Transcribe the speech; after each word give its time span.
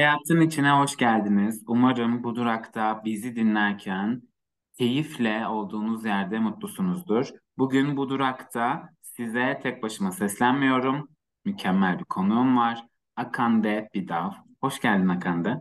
Hayatın 0.00 0.40
içine 0.40 0.70
hoş 0.70 0.96
geldiniz. 0.96 1.62
Umarım 1.66 2.24
bu 2.24 2.34
durakta 2.34 3.02
bizi 3.04 3.36
dinlerken 3.36 4.22
keyifle 4.78 5.46
olduğunuz 5.46 6.04
yerde 6.04 6.38
mutlusunuzdur. 6.38 7.28
Bugün 7.58 7.96
bu 7.96 8.08
durakta 8.08 8.88
size 9.02 9.60
tek 9.62 9.82
başıma 9.82 10.12
seslenmiyorum. 10.12 11.08
Mükemmel 11.44 11.98
bir 11.98 12.04
konuğum 12.04 12.56
var. 12.56 12.86
Akande 13.16 13.88
Bidav. 13.94 14.30
Hoş 14.60 14.80
geldin 14.80 15.08
Akande. 15.08 15.60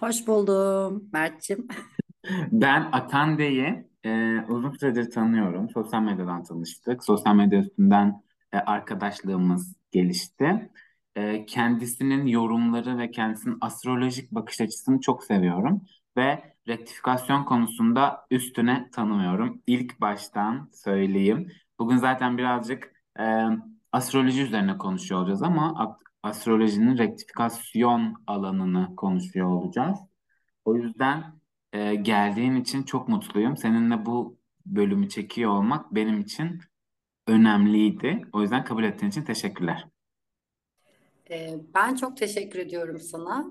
Hoş 0.00 0.26
buldum 0.26 1.10
Mert'cim. 1.12 1.68
Ben 2.52 2.88
Akande'yi 2.92 3.88
e, 4.04 4.40
uzun 4.48 4.72
süredir 4.72 5.10
tanıyorum. 5.10 5.70
Sosyal 5.70 6.02
medyadan 6.02 6.44
tanıştık. 6.44 7.04
Sosyal 7.04 7.34
medya 7.34 7.60
üstünden 7.60 8.22
e, 8.52 8.58
arkadaşlığımız 8.58 9.76
gelişti. 9.92 10.70
E, 11.16 11.46
kendisinin 11.46 12.26
yorumları 12.26 12.98
ve 12.98 13.10
kendisinin 13.10 13.58
astrolojik 13.60 14.32
bakış 14.32 14.60
açısını 14.60 15.00
çok 15.00 15.24
seviyorum. 15.24 15.82
Ve 16.16 16.54
rektifikasyon 16.68 17.44
konusunda 17.44 18.26
üstüne 18.30 18.90
tanımıyorum. 18.92 19.62
İlk 19.66 20.00
baştan 20.00 20.70
söyleyeyim. 20.72 21.48
Bugün 21.78 21.96
zaten 21.96 22.38
birazcık 22.38 22.92
e, 23.20 23.46
astroloji 23.92 24.42
üzerine 24.42 24.78
konuşuyor 24.78 25.20
olacağız 25.20 25.42
ama 25.42 25.98
astrolojinin 26.22 26.98
rektifikasyon 26.98 28.14
alanını 28.26 28.96
konuşuyor 28.96 29.48
olacağız. 29.48 29.98
O 30.64 30.76
yüzden 30.76 31.40
e, 31.72 31.94
geldiğin 31.94 32.56
için 32.56 32.82
çok 32.82 33.08
mutluyum. 33.08 33.56
Seninle 33.56 34.06
bu 34.06 34.38
bölümü 34.66 35.08
çekiyor 35.08 35.50
olmak 35.50 35.94
benim 35.94 36.20
için 36.20 36.60
önemliydi. 37.26 38.22
O 38.32 38.42
yüzden 38.42 38.64
kabul 38.64 38.84
ettiğin 38.84 39.10
için 39.10 39.22
teşekkürler. 39.24 39.93
Ee, 41.34 41.56
ben 41.74 41.94
çok 41.94 42.16
teşekkür 42.16 42.58
ediyorum 42.58 43.00
sana. 43.00 43.46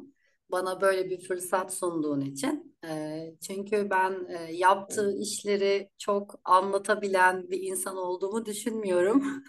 Bana 0.51 0.81
böyle 0.81 1.09
bir 1.09 1.27
fırsat 1.27 1.73
sunduğun 1.73 2.21
için. 2.21 2.77
Ee, 2.85 3.35
çünkü 3.47 3.89
ben 3.89 4.27
e, 4.29 4.53
yaptığı 4.53 5.17
işleri 5.17 5.89
çok 5.97 6.39
anlatabilen 6.45 7.49
bir 7.51 7.61
insan 7.61 7.97
olduğumu 7.97 8.45
düşünmüyorum. 8.45 9.43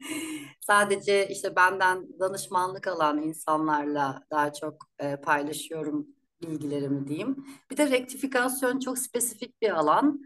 Sadece 0.60 1.28
işte 1.28 1.56
benden 1.56 2.18
danışmanlık 2.20 2.86
alan 2.86 3.22
insanlarla 3.22 4.22
daha 4.30 4.52
çok 4.52 4.74
e, 4.98 5.16
paylaşıyorum 5.16 6.06
bilgilerimi 6.42 7.08
diyeyim. 7.08 7.46
Bir 7.70 7.76
de 7.76 7.90
rektifikasyon 7.90 8.78
çok 8.80 8.98
spesifik 8.98 9.62
bir 9.62 9.70
alan. 9.70 10.20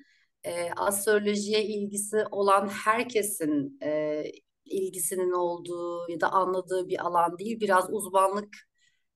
E, 0.45 0.71
astrolojiye 0.77 1.65
ilgisi 1.65 2.25
olan 2.31 2.69
herkesin 2.69 3.79
e, 3.83 4.23
ilgisinin 4.67 5.33
olduğu 5.33 6.11
ya 6.11 6.21
da 6.21 6.33
anladığı 6.33 6.89
bir 6.89 7.07
alan 7.07 7.39
değil. 7.39 7.61
Biraz 7.61 7.87
uzmanlık 7.91 8.57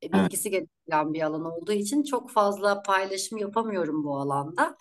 e, 0.03 0.13
bilgisi 0.13 0.51
gerektiren 0.51 1.15
bir 1.15 1.23
alan 1.23 1.45
olduğu 1.45 1.73
için 1.73 2.03
çok 2.03 2.31
fazla 2.31 2.83
paylaşım 2.83 3.39
yapamıyorum 3.39 4.05
bu 4.05 4.19
alanda. 4.19 4.77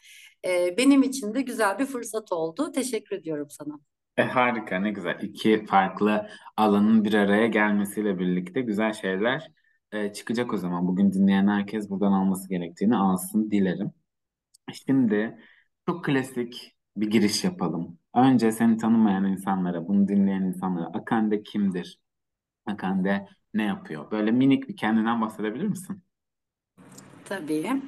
E, 0.45 0.78
benim 0.78 1.03
için 1.03 1.34
de 1.34 1.42
güzel 1.42 1.80
bir 1.80 1.86
fırsat 1.86 2.31
oldu. 2.31 2.72
Teşekkür 2.72 3.16
ediyorum 3.16 3.48
sana. 3.50 3.80
E, 4.17 4.23
harika, 4.23 4.80
ne 4.80 4.92
güzel. 4.92 5.20
İki 5.22 5.66
farklı 5.66 6.30
alanın 6.58 7.04
bir 7.04 7.14
araya 7.14 7.48
gelmesiyle 7.48 8.20
birlikte 8.20 8.61
güzel 8.61 8.94
şeyler 8.94 9.52
e, 9.92 10.14
çıkacak 10.14 10.54
o 10.54 10.58
zaman. 10.58 10.88
Bugün 10.88 11.14
dinleyen 11.14 11.48
herkes 11.48 11.89
buradan 11.89 12.11
alması 12.11 12.50
gerektiğini 12.50 12.98
alsın 12.98 13.52
dilerim. 13.52 13.92
Şimdi 14.73 15.39
çok 15.88 16.06
klasik 16.06 16.78
bir 16.98 17.11
giriş 17.11 17.44
yapalım. 17.44 17.98
Önce 18.16 18.52
seni 18.52 18.78
tanımayan 18.78 19.26
insanlara, 19.26 19.88
bunu 19.88 20.08
dinleyen 20.08 20.42
insanlara 20.42 20.86
Akande 20.86 21.44
kimdir? 21.44 22.00
Akande 22.66 23.28
ne 23.54 23.64
yapıyor? 23.64 24.12
Böyle 24.12 24.32
minik 24.32 24.70
bir 24.70 24.78
kendinden 24.78 25.22
bahsedebilir 25.22 25.68
misin? 25.68 26.04
Tabii. 27.26 27.82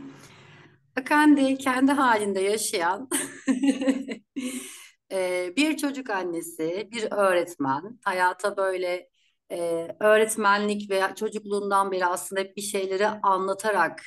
Akandi 0.96 1.58
kendi 1.58 1.92
halinde 1.92 2.40
yaşayan 2.40 3.10
e, 5.12 5.54
bir 5.58 5.78
çocuk 5.78 6.10
annesi, 6.10 6.90
bir 6.92 7.12
öğretmen. 7.12 8.00
Hayata 8.06 8.58
böyle 8.58 9.10
e, 9.52 9.88
öğretmenlik 10.00 10.90
veya 10.90 11.16
çocukluğundan 11.16 11.92
beri 11.92 12.06
aslında 12.06 12.42
hep 12.42 12.58
bir 12.58 12.62
şeyleri 12.62 13.08
anlatarak 13.08 14.02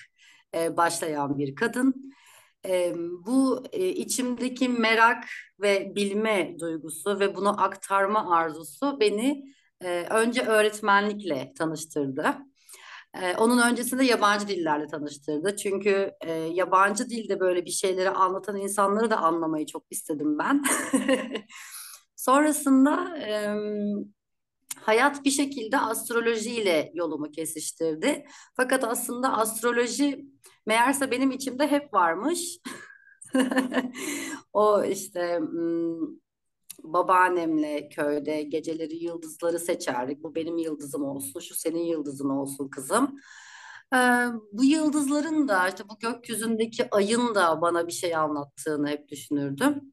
e, 0.54 0.76
başlayan 0.76 1.38
bir 1.38 1.54
kadın. 1.54 2.14
E, 2.68 2.94
bu 3.26 3.64
e, 3.72 3.88
içimdeki 3.88 4.68
merak 4.68 5.24
ve 5.60 5.94
bilme 5.96 6.56
duygusu 6.60 7.20
ve 7.20 7.36
bunu 7.36 7.62
aktarma 7.62 8.36
arzusu 8.36 9.00
beni 9.00 9.44
e, 9.80 10.06
önce 10.10 10.42
öğretmenlikle 10.42 11.52
tanıştırdı. 11.58 12.36
Ee, 13.14 13.36
onun 13.36 13.58
öncesinde 13.70 14.04
yabancı 14.04 14.48
dillerle 14.48 14.86
tanıştırdı. 14.86 15.56
Çünkü 15.56 16.12
e, 16.20 16.32
yabancı 16.32 17.10
dilde 17.10 17.40
böyle 17.40 17.64
bir 17.64 17.70
şeyleri 17.70 18.10
anlatan 18.10 18.56
insanları 18.56 19.10
da 19.10 19.16
anlamayı 19.16 19.66
çok 19.66 19.84
istedim 19.90 20.38
ben. 20.38 20.62
Sonrasında 22.16 23.18
e, 23.18 23.54
hayat 24.80 25.24
bir 25.24 25.30
şekilde 25.30 25.78
astrolojiyle 25.78 26.90
yolumu 26.94 27.30
kesiştirdi. 27.30 28.24
Fakat 28.56 28.84
aslında 28.84 29.32
astroloji 29.38 30.24
meğerse 30.66 31.10
benim 31.10 31.30
içimde 31.30 31.66
hep 31.66 31.94
varmış. 31.94 32.58
O 34.52 34.84
işte 34.84 35.40
babaannemle 36.82 37.88
köyde 37.88 38.42
geceleri 38.42 38.96
yıldızları 39.04 39.58
seçerdik. 39.58 40.22
Bu 40.22 40.34
benim 40.34 40.58
yıldızım 40.58 41.04
olsun, 41.04 41.40
şu 41.40 41.54
senin 41.54 41.82
yıldızın 41.84 42.28
olsun 42.28 42.68
kızım. 42.68 43.20
Ee, 43.94 43.96
bu 44.52 44.64
yıldızların 44.64 45.48
da 45.48 45.68
işte 45.68 45.84
bu 45.88 45.98
gökyüzündeki 45.98 46.88
ayın 46.90 47.34
da 47.34 47.60
bana 47.60 47.86
bir 47.86 47.92
şey 47.92 48.16
anlattığını 48.16 48.88
hep 48.88 49.08
düşünürdüm. 49.08 49.92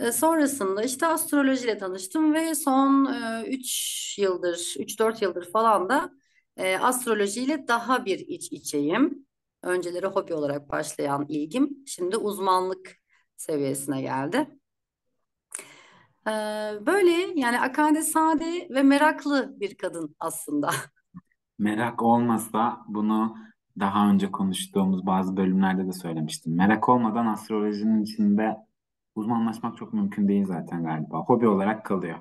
Ee, 0.00 0.12
sonrasında 0.12 0.82
işte 0.82 1.06
astrolojiyle 1.06 1.78
tanıştım 1.78 2.34
ve 2.34 2.54
son 2.54 3.04
e, 3.04 3.44
3 3.48 4.18
yıldır, 4.18 4.74
üç 4.78 4.98
dört 4.98 5.22
yıldır 5.22 5.52
falan 5.52 5.88
da 5.88 6.10
e, 6.56 6.78
astrolojiyle 6.78 7.68
daha 7.68 8.04
bir 8.04 8.18
iç 8.18 8.52
içeyim. 8.52 9.27
Önceleri 9.62 10.06
hobi 10.06 10.34
olarak 10.34 10.70
başlayan 10.70 11.26
ilgim 11.28 11.70
şimdi 11.86 12.16
uzmanlık 12.16 12.96
seviyesine 13.36 14.00
geldi. 14.02 14.58
Ee, 16.26 16.30
böyle 16.86 17.10
yani 17.40 17.60
Akande 17.60 18.02
sade 18.02 18.68
ve 18.70 18.82
meraklı 18.82 19.60
bir 19.60 19.76
kadın 19.76 20.16
aslında. 20.18 20.70
Merak 21.58 22.02
olmasa 22.02 22.84
bunu 22.88 23.36
daha 23.80 24.10
önce 24.10 24.30
konuştuğumuz 24.30 25.06
bazı 25.06 25.36
bölümlerde 25.36 25.86
de 25.86 25.92
söylemiştim. 25.92 26.56
Merak 26.56 26.88
olmadan 26.88 27.26
astrolojinin 27.26 28.02
içinde 28.02 28.56
uzmanlaşmak 29.14 29.76
çok 29.76 29.92
mümkün 29.92 30.28
değil 30.28 30.46
zaten 30.46 30.84
galiba. 30.84 31.18
Hobi 31.18 31.48
olarak 31.48 31.84
kalıyor. 31.84 32.18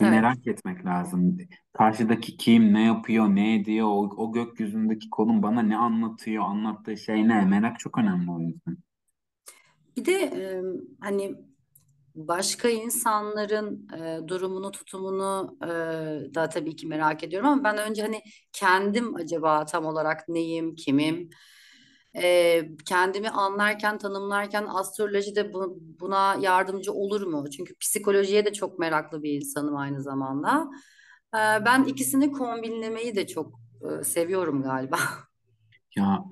Evet. 0.00 0.10
merak 0.10 0.46
etmek 0.46 0.84
lazım. 0.84 1.38
Karşıdaki 1.72 2.36
kim, 2.36 2.74
ne 2.74 2.84
yapıyor, 2.84 3.26
ne 3.28 3.54
ediyor, 3.54 3.86
o, 3.86 4.10
o 4.16 4.32
gökyüzündeki 4.32 5.10
konum 5.10 5.42
bana 5.42 5.62
ne 5.62 5.76
anlatıyor, 5.76 6.44
anlattığı 6.44 6.96
şey 6.96 7.28
ne? 7.28 7.44
Merak 7.44 7.78
çok 7.78 7.98
önemli 7.98 8.30
o 8.30 8.40
yüzden. 8.40 8.76
Bir 9.96 10.04
de 10.04 10.12
e, 10.12 10.62
hani 11.00 11.34
başka 12.14 12.68
insanların 12.68 13.88
e, 13.98 14.28
durumunu, 14.28 14.70
tutumunu 14.70 15.58
e, 15.62 15.68
da 16.34 16.48
tabii 16.48 16.76
ki 16.76 16.86
merak 16.86 17.24
ediyorum 17.24 17.48
ama 17.48 17.64
ben 17.64 17.78
önce 17.78 18.02
hani 18.02 18.22
kendim 18.52 19.14
acaba 19.14 19.64
tam 19.66 19.86
olarak 19.86 20.28
neyim, 20.28 20.74
kimim? 20.74 21.30
E, 22.22 22.62
kendimi 22.86 23.28
anlarken, 23.30 23.98
tanımlarken 23.98 24.66
astroloji 24.68 25.36
de 25.36 25.52
bu- 25.52 25.78
buna 26.00 26.36
yardımcı 26.40 26.92
olur 26.92 27.22
mu? 27.26 27.50
Çünkü 27.50 27.76
psikolojiye 27.78 28.44
de 28.44 28.52
çok 28.52 28.78
meraklı 28.78 29.22
bir 29.22 29.32
insanım 29.32 29.76
aynı 29.76 30.02
zamanda. 30.02 30.70
E, 31.34 31.38
ben 31.66 31.84
ikisini 31.84 32.32
kombinlemeyi 32.32 33.16
de 33.16 33.26
çok 33.26 33.60
e, 34.00 34.04
seviyorum 34.04 34.62
galiba. 34.62 34.98
Ya 35.96 36.24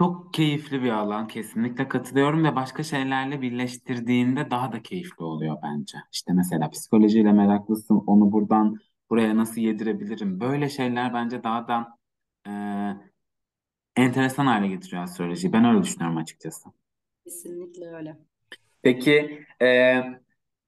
çok 0.00 0.34
keyifli 0.34 0.82
bir 0.82 0.90
alan 0.90 1.28
kesinlikle 1.28 1.88
katılıyorum 1.88 2.44
ve 2.44 2.56
başka 2.56 2.82
şeylerle 2.82 3.42
birleştirdiğinde 3.42 4.50
daha 4.50 4.72
da 4.72 4.82
keyifli 4.82 5.24
oluyor 5.24 5.56
bence. 5.62 5.98
İşte 6.12 6.32
mesela 6.32 6.70
psikolojiyle 6.70 7.32
meraklısın, 7.32 8.02
onu 8.06 8.32
buradan 8.32 8.78
buraya 9.10 9.36
nasıl 9.36 9.60
yedirebilirim? 9.60 10.40
Böyle 10.40 10.68
şeyler 10.68 11.14
bence 11.14 11.42
daha 11.44 11.68
da 11.68 11.98
e, 12.46 12.50
enteresan 13.96 14.46
hale 14.46 14.68
getiriyor 14.68 15.02
astrolojiyi. 15.02 15.52
Ben 15.52 15.64
öyle 15.64 15.82
düşünüyorum 15.82 16.16
açıkçası. 16.16 16.68
Kesinlikle 17.24 17.86
öyle. 17.86 18.16
Peki 18.82 19.44
e, 19.62 20.00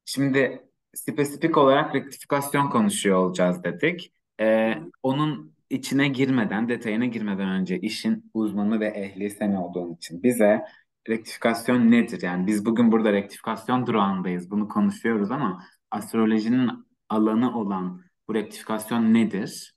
şimdi 0.04 0.62
spesifik 0.94 1.56
olarak 1.56 1.94
rektifikasyon 1.94 2.70
konuşuyor 2.70 3.18
olacağız 3.18 3.64
dedik. 3.64 4.12
E, 4.40 4.74
onun 5.02 5.54
içine 5.70 6.08
girmeden, 6.08 6.68
detayına 6.68 7.06
girmeden 7.06 7.48
önce 7.48 7.78
işin 7.80 8.30
uzmanı 8.34 8.80
ve 8.80 8.86
ehli 8.86 9.30
sen 9.30 9.52
olduğun 9.52 9.94
için 9.94 10.22
bize 10.22 10.64
rektifikasyon 11.08 11.90
nedir? 11.90 12.22
Yani 12.22 12.46
biz 12.46 12.66
bugün 12.66 12.92
burada 12.92 13.12
rektifikasyon 13.12 13.86
durağındayız. 13.86 14.50
Bunu 14.50 14.68
konuşuyoruz 14.68 15.30
ama 15.30 15.64
astrolojinin 15.90 16.70
alanı 17.08 17.58
olan 17.58 18.02
bu 18.28 18.34
rektifikasyon 18.34 19.14
nedir? 19.14 19.74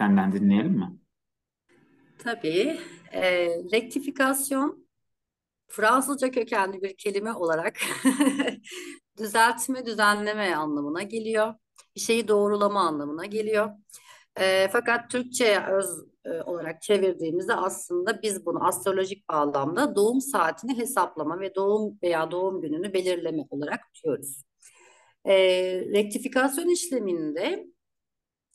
Senden 0.00 0.32
dinleyelim 0.32 0.72
mi? 0.72 0.98
Tabii. 2.18 2.80
E, 3.12 3.48
rektifikasyon 3.72 4.88
Fransızca 5.68 6.30
kökenli 6.30 6.82
bir 6.82 6.96
kelime 6.96 7.32
olarak 7.32 7.76
düzeltme, 9.18 9.86
düzenleme 9.86 10.54
anlamına 10.54 11.02
geliyor. 11.02 11.54
Bir 11.96 12.00
şeyi 12.00 12.28
doğrulama 12.28 12.80
anlamına 12.80 13.26
geliyor. 13.26 13.70
E, 14.40 14.68
fakat 14.72 15.10
Türkçe'ye 15.10 15.66
öz 15.66 15.86
e, 16.24 16.42
olarak 16.42 16.82
çevirdiğimizde 16.82 17.54
aslında 17.54 18.22
biz 18.22 18.46
bunu 18.46 18.66
astrolojik 18.66 19.28
bağlamda 19.28 19.96
doğum 19.96 20.20
saatini 20.20 20.78
hesaplama 20.78 21.40
ve 21.40 21.54
doğum 21.54 21.98
veya 22.02 22.30
doğum 22.30 22.60
gününü 22.60 22.92
belirleme 22.92 23.42
olarak 23.50 23.80
diyoruz. 24.04 24.42
E, 25.24 25.34
rektifikasyon 25.92 26.68
işleminde 26.68 27.66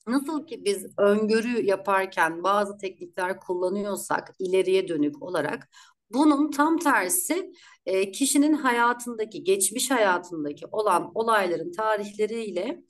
nasıl 0.07 0.47
ki 0.47 0.65
biz 0.65 0.85
öngörü 0.97 1.65
yaparken 1.65 2.43
bazı 2.43 2.77
teknikler 2.77 3.39
kullanıyorsak 3.39 4.35
ileriye 4.39 4.87
dönük 4.87 5.23
olarak 5.23 5.69
bunun 6.13 6.51
tam 6.51 6.77
tersi 6.77 7.53
e, 7.85 8.11
kişinin 8.11 8.53
hayatındaki, 8.53 9.43
geçmiş 9.43 9.91
hayatındaki 9.91 10.65
olan 10.71 11.11
olayların 11.15 11.71
tarihleriyle 11.71 12.83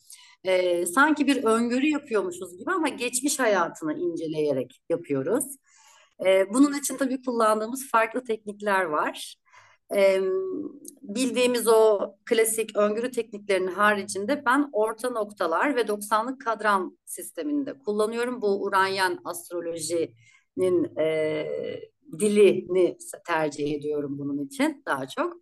e, 0.43 0.85
sanki 0.85 1.27
bir 1.27 1.43
öngörü 1.43 1.87
yapıyormuşuz 1.87 2.57
gibi 2.57 2.71
ama 2.71 2.87
geçmiş 2.87 3.39
hayatını 3.39 3.99
inceleyerek 3.99 4.81
yapıyoruz. 4.89 5.45
E, 6.25 6.53
bunun 6.53 6.73
için 6.73 6.97
tabii 6.97 7.21
kullandığımız 7.21 7.87
farklı 7.91 8.23
teknikler 8.23 8.83
var. 8.83 9.35
E, 9.95 10.21
bildiğimiz 11.01 11.67
o 11.67 11.99
klasik 12.25 12.75
öngörü 12.75 13.11
tekniklerinin 13.11 13.71
haricinde 13.71 14.45
ben 14.45 14.69
orta 14.71 15.09
noktalar 15.09 15.75
ve 15.75 15.81
90'lık 15.81 16.41
kadran 16.41 16.97
sisteminde 17.05 17.79
kullanıyorum. 17.79 18.41
Bu 18.41 18.63
Uranyen 18.63 19.19
astrolojinin 19.25 20.97
e, 20.99 21.45
dilini 22.19 22.97
tercih 23.27 23.73
ediyorum 23.73 24.19
bunun 24.19 24.45
için 24.45 24.83
daha 24.85 25.07
çok. 25.07 25.37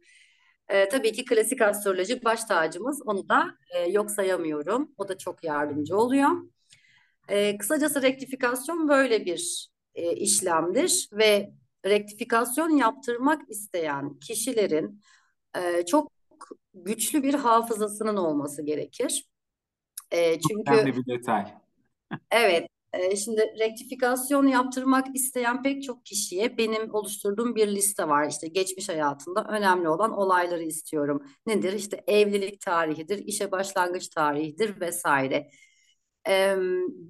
E, 0.69 0.89
tabii 0.89 1.11
ki 1.11 1.25
klasik 1.25 1.61
astroloji 1.61 2.23
baş 2.23 2.43
tacımız. 2.43 3.01
Onu 3.05 3.29
da 3.29 3.55
e, 3.75 3.89
yok 3.89 4.11
sayamıyorum. 4.11 4.91
O 4.97 5.07
da 5.07 5.17
çok 5.17 5.43
yardımcı 5.43 5.97
oluyor. 5.97 6.29
E, 7.27 7.57
kısacası 7.57 8.01
rektifikasyon 8.01 8.89
böyle 8.89 9.25
bir 9.25 9.71
e, 9.95 10.13
işlemdir 10.15 11.09
ve 11.13 11.51
rektifikasyon 11.85 12.69
yaptırmak 12.69 13.49
isteyen 13.49 14.19
kişilerin 14.19 15.01
e, 15.57 15.85
çok 15.85 16.11
güçlü 16.73 17.23
bir 17.23 17.33
hafızasının 17.33 18.17
olması 18.17 18.61
gerekir. 18.61 19.29
E, 20.11 20.39
çünkü 20.39 20.71
önemli 20.71 20.95
bir 20.95 21.05
detay. 21.05 21.53
Evet, 22.31 22.67
e, 22.93 23.15
şimdi 23.15 23.55
rektifikasyon 23.59 24.47
yaptırmak 24.47 25.15
isteyen 25.15 25.63
pek 25.63 25.83
çok 25.83 26.05
kişiye 26.05 26.57
benim 26.57 26.95
oluşturduğum 26.95 27.55
bir 27.55 27.67
liste 27.67 28.07
var. 28.07 28.29
İşte 28.29 28.47
geçmiş 28.47 28.89
hayatında 28.89 29.43
önemli 29.49 29.89
olan 29.89 30.11
olayları 30.11 30.63
istiyorum. 30.63 31.23
Nedir? 31.45 31.73
İşte 31.73 32.03
evlilik 32.07 32.61
tarihidir, 32.61 33.17
işe 33.17 33.51
başlangıç 33.51 34.07
tarihidir 34.07 34.81
vesaire. 34.81 35.49
E, 36.27 36.55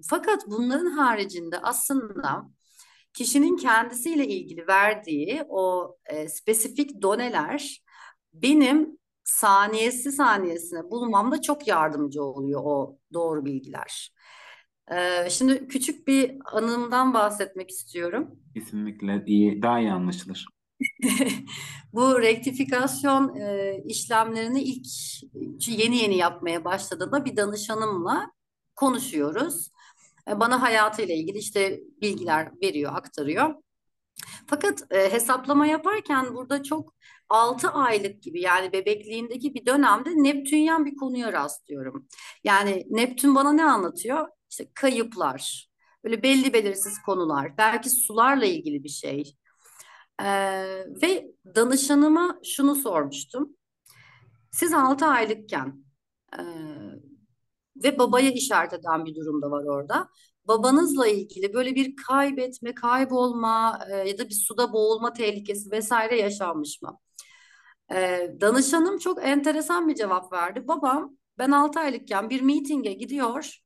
fakat 0.09 0.47
bunların 0.47 0.91
haricinde 0.91 1.59
aslında 1.59 2.51
kişinin 3.13 3.58
kendisiyle 3.58 4.28
ilgili 4.28 4.68
verdiği 4.68 5.44
o 5.50 5.96
e, 6.06 6.30
spesifik 6.30 7.02
doneler 7.02 7.84
benim 8.34 8.98
saniyesi 9.24 10.12
saniyesine 10.12 10.92
bulmamda 10.92 11.42
çok 11.42 11.68
yardımcı 11.68 12.24
oluyor 12.24 12.62
o 12.63 12.98
doğru 13.13 13.46
bilgiler. 13.46 14.12
Ee, 14.92 15.30
şimdi 15.30 15.68
küçük 15.68 16.08
bir 16.08 16.38
anımdan 16.46 17.13
bahsetmek 17.13 17.69
istiyorum. 17.69 18.40
Kesinlikle 18.54 19.24
iyi, 19.25 19.62
daha 19.62 19.80
iyi 19.80 19.92
anlaşılır. 19.92 20.46
Bu 21.94 22.22
rektifikasyon 22.22 23.36
e, 23.36 23.75
işlemlerini 23.86 24.62
ilk 24.62 24.88
yeni 25.68 25.98
yeni 25.98 26.18
yapmaya 26.18 26.66
başladığımda 26.66 27.25
bir 27.25 27.38
danışanımla 27.38 28.31
konuşuyoruz. 28.75 29.72
E, 30.29 30.39
bana 30.39 30.62
hayatıyla 30.62 31.15
ilgili 31.15 31.38
işte 31.38 31.79
bilgiler 32.01 32.51
veriyor, 32.63 32.91
aktarıyor. 32.95 33.56
Fakat 34.47 34.83
e, 34.91 35.12
hesaplama 35.12 35.68
yaparken 35.68 36.35
burada 36.35 36.63
çok 36.63 36.94
6 37.29 37.69
aylık 37.69 38.23
gibi 38.23 38.41
yani 38.41 38.73
bebekliğindeki 38.73 39.53
bir 39.56 39.65
dönemde 39.65 40.09
Neptünyen 40.09 40.85
bir 40.85 40.95
konuya 40.95 41.33
rastlıyorum. 41.33 42.07
Yani 42.44 42.85
Neptün 42.89 43.35
bana 43.35 43.53
ne 43.53 43.65
anlatıyor? 43.65 44.27
İşte 44.50 44.68
kayıplar, 44.73 45.69
böyle 46.03 46.24
belli 46.24 46.53
belirsiz 46.53 47.01
konular, 47.06 47.57
belki 47.57 47.89
sularla 47.89 48.45
ilgili 48.45 48.83
bir 48.83 48.89
şey. 48.89 49.38
Ee, 50.21 50.25
ve 51.01 51.31
danışanıma 51.56 52.39
şunu 52.44 52.75
sormuştum. 52.75 53.57
Siz 54.51 54.74
6 54.74 55.06
aylıkken 55.06 55.85
e, 56.39 56.41
ve 57.83 58.00
babaya 58.00 58.31
işaret 58.31 58.74
eden 58.74 59.06
bir 59.06 59.16
durum 59.16 59.42
da 59.42 59.51
var 59.51 59.63
orada. 59.63 60.07
Babanızla 60.48 61.07
ilgili 61.07 61.54
böyle 61.54 61.75
bir 61.75 61.95
kaybetme, 61.95 62.74
kaybolma 62.75 63.80
e, 63.92 64.10
ya 64.10 64.18
da 64.18 64.30
bir 64.30 64.33
suda 64.48 64.74
boğulma 64.74 65.13
tehlikesi 65.13 65.72
vesaire 65.72 66.19
yaşanmış 66.19 66.81
mı? 66.81 67.00
E, 67.94 68.30
danışanım 68.42 68.98
çok 68.98 69.25
enteresan 69.25 69.88
bir 69.88 69.95
cevap 69.95 70.33
verdi. 70.33 70.68
Babam 70.68 71.18
ben 71.38 71.51
6 71.51 71.80
aylıkken 71.80 72.30
bir 72.30 72.42
mitinge 72.42 72.94
gidiyor 72.94 73.62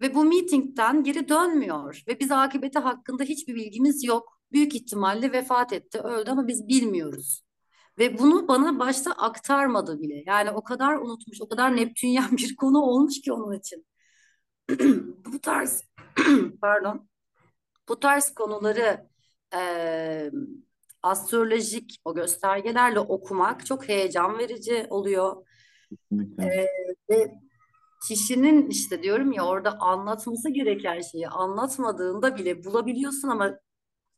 ve 0.00 0.14
bu 0.14 0.24
meetingden 0.24 1.02
geri 1.04 1.28
dönmüyor 1.28 2.02
ve 2.08 2.20
biz 2.20 2.32
akıbeti 2.32 2.78
hakkında 2.78 3.24
hiçbir 3.24 3.54
bilgimiz 3.54 4.04
yok. 4.04 4.40
Büyük 4.52 4.74
ihtimalle 4.74 5.32
vefat 5.32 5.72
etti, 5.72 5.98
öldü 5.98 6.30
ama 6.30 6.46
biz 6.46 6.68
bilmiyoruz. 6.68 7.47
Ve 7.98 8.18
bunu 8.18 8.48
bana 8.48 8.78
başta 8.78 9.12
aktarmadı 9.12 10.00
bile. 10.00 10.22
Yani 10.26 10.50
o 10.50 10.64
kadar 10.64 10.96
unutmuş, 10.96 11.40
o 11.40 11.48
kadar 11.48 11.76
Neptünyen 11.76 12.30
bir 12.36 12.56
konu 12.56 12.78
olmuş 12.80 13.20
ki 13.20 13.32
onun 13.32 13.52
için. 13.52 13.86
bu 15.32 15.38
tarz 15.42 15.82
pardon 16.60 17.08
bu 17.88 18.00
tarz 18.00 18.34
konuları 18.34 19.08
e, 19.54 20.30
astrolojik 21.02 22.00
o 22.04 22.14
göstergelerle 22.14 23.00
okumak 23.00 23.66
çok 23.66 23.88
heyecan 23.88 24.38
verici 24.38 24.86
oluyor. 24.90 25.46
E, 26.40 26.66
ve 27.10 27.34
kişinin 28.08 28.70
işte 28.70 29.02
diyorum 29.02 29.32
ya 29.32 29.46
orada 29.46 29.78
anlatması 29.80 30.50
gereken 30.50 31.00
şeyi 31.00 31.28
anlatmadığında 31.28 32.36
bile 32.36 32.64
bulabiliyorsun 32.64 33.28
ama 33.28 33.58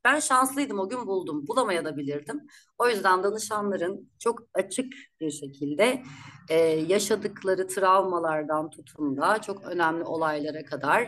ben 0.04 0.18
şanslıydım 0.20 0.78
o 0.78 0.88
gün 0.88 1.06
buldum. 1.06 1.46
Bulamaya 1.46 1.84
da 1.84 1.96
bilirdim. 1.96 2.40
O 2.78 2.88
yüzden 2.88 3.22
danışanların 3.22 4.10
çok 4.18 4.42
açık 4.54 4.92
bir 5.20 5.30
şekilde 5.30 6.02
e, 6.48 6.54
yaşadıkları 6.64 7.66
travmalardan 7.66 8.70
tutun 8.70 9.16
da 9.16 9.40
çok 9.42 9.64
önemli 9.64 10.04
olaylara 10.04 10.64
kadar 10.64 11.02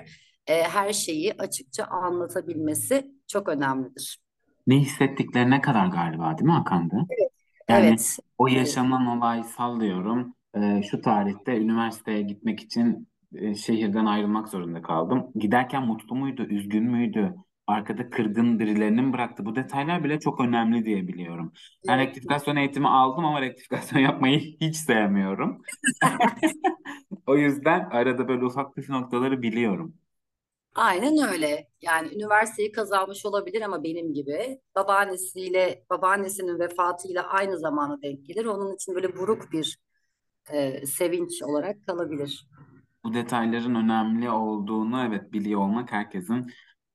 e, 0.47 0.63
her 0.63 0.93
şeyi 0.93 1.33
açıkça 1.39 1.85
anlatabilmesi 1.85 3.13
çok 3.29 3.49
önemlidir. 3.49 4.19
Ne 4.67 4.79
hissettiklerine 4.79 5.61
kadar 5.61 5.87
galiba 5.87 6.39
değil 6.39 6.47
mi 6.47 6.53
Hakan'da? 6.53 6.97
Evet. 7.11 7.31
Yani 7.69 7.87
evet. 7.87 8.17
o 8.39 8.47
yaşanan 8.47 9.07
olay 9.07 9.45
sallıyorum 9.45 10.35
e, 10.55 10.83
şu 10.83 11.01
tarihte 11.01 11.57
üniversiteye 11.57 12.23
gitmek 12.23 12.61
için 12.61 13.09
e, 13.35 13.55
şehirden 13.55 14.07
ayrılmak 14.07 14.49
zorunda 14.49 14.83
kaldım. 14.83 15.27
Giderken 15.35 15.87
mutlu 15.87 16.17
muydu, 16.17 16.43
üzgün 16.43 16.85
müydü? 16.85 17.35
Arkada 17.67 18.11
kırgın 18.11 18.59
birilerini 18.59 19.03
mi 19.03 19.13
bıraktı? 19.13 19.45
Bu 19.45 19.57
detaylar 19.57 20.05
bile 20.05 20.21
çok 20.21 20.41
önemli 20.41 20.85
diye 20.85 21.09
biliyorum. 21.09 21.53
Ben 21.89 21.99
evet. 21.99 22.09
rektifikasyon 22.09 22.57
eğitimi 22.57 22.89
aldım 22.89 23.25
ama 23.25 23.41
rektifikasyon 23.41 24.01
yapmayı 24.01 24.41
hiç 24.61 24.77
sevmiyorum. 24.77 25.63
O 27.27 27.37
yüzden 27.37 27.89
arada 27.91 28.29
böyle 28.29 28.45
ufak 28.45 28.75
püf 28.75 28.89
noktaları 28.89 29.43
biliyorum. 29.43 29.95
Aynen 30.75 31.29
öyle. 31.33 31.69
Yani 31.83 32.15
üniversiteyi 32.15 32.73
kazanmış 32.73 33.27
olabilir 33.27 33.63
ama 33.63 33.85
benim 33.85 34.15
gibi 34.15 34.61
babaannesiyle 34.77 35.85
babaannesinin 35.91 36.59
vefatıyla 36.59 37.23
aynı 37.23 37.59
zamana 37.59 38.03
denk 38.03 38.27
gelir. 38.27 38.45
Onun 38.45 38.75
için 38.75 38.95
böyle 38.95 39.17
buruk 39.17 39.53
bir 39.53 39.79
e, 40.53 40.87
sevinç 40.87 41.43
olarak 41.43 41.87
kalabilir. 41.87 42.49
Bu 43.05 43.15
detayların 43.15 43.75
önemli 43.75 44.31
olduğunu 44.31 45.05
evet 45.09 45.33
biliyor 45.33 45.61
olmak 45.61 45.93
herkesin 45.93 46.53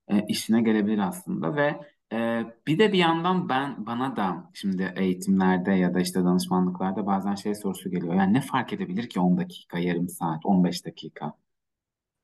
e, 0.07 0.25
işine 0.27 0.61
gelebilir 0.61 0.97
aslında 0.99 1.55
ve 1.55 1.81
e, 2.13 2.43
bir 2.67 2.79
de 2.79 2.93
bir 2.93 2.97
yandan 2.97 3.49
ben 3.49 3.85
bana 3.85 4.15
da 4.15 4.49
şimdi 4.53 4.93
eğitimlerde 4.95 5.71
ya 5.71 5.93
da 5.93 5.99
işte 5.99 6.23
danışmanlıklarda 6.23 7.05
bazen 7.07 7.35
şey 7.35 7.55
sorusu 7.55 7.91
geliyor. 7.91 8.13
Yani 8.15 8.33
ne 8.33 8.41
fark 8.41 8.73
edebilir 8.73 9.09
ki 9.09 9.19
10 9.19 9.37
dakika, 9.37 9.79
yarım 9.79 10.09
saat, 10.09 10.45
15 10.45 10.85
dakika? 10.85 11.33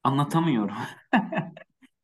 Anlatamıyorum. 0.03 0.75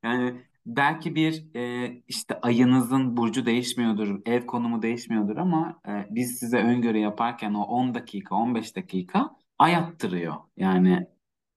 Yani 0.04 0.42
belki 0.66 1.16
bir 1.16 1.56
e, 1.56 1.92
işte 2.08 2.42
ayınızın 2.42 3.18
burcu 3.18 3.46
değişmiyordur, 3.46 4.22
ev 4.26 4.46
konumu 4.46 4.82
değişmiyordur 4.82 5.38
ama 5.38 5.82
e, 5.88 6.08
biz 6.10 6.40
size 6.40 6.58
öngörü 6.58 6.98
yaparken 6.98 7.54
o 7.54 7.64
10 7.64 7.94
dakika, 7.94 8.36
15 8.36 8.76
dakika 8.76 9.36
ay 9.60 9.76
attırıyor. 9.76 10.36
Yani 10.58 11.08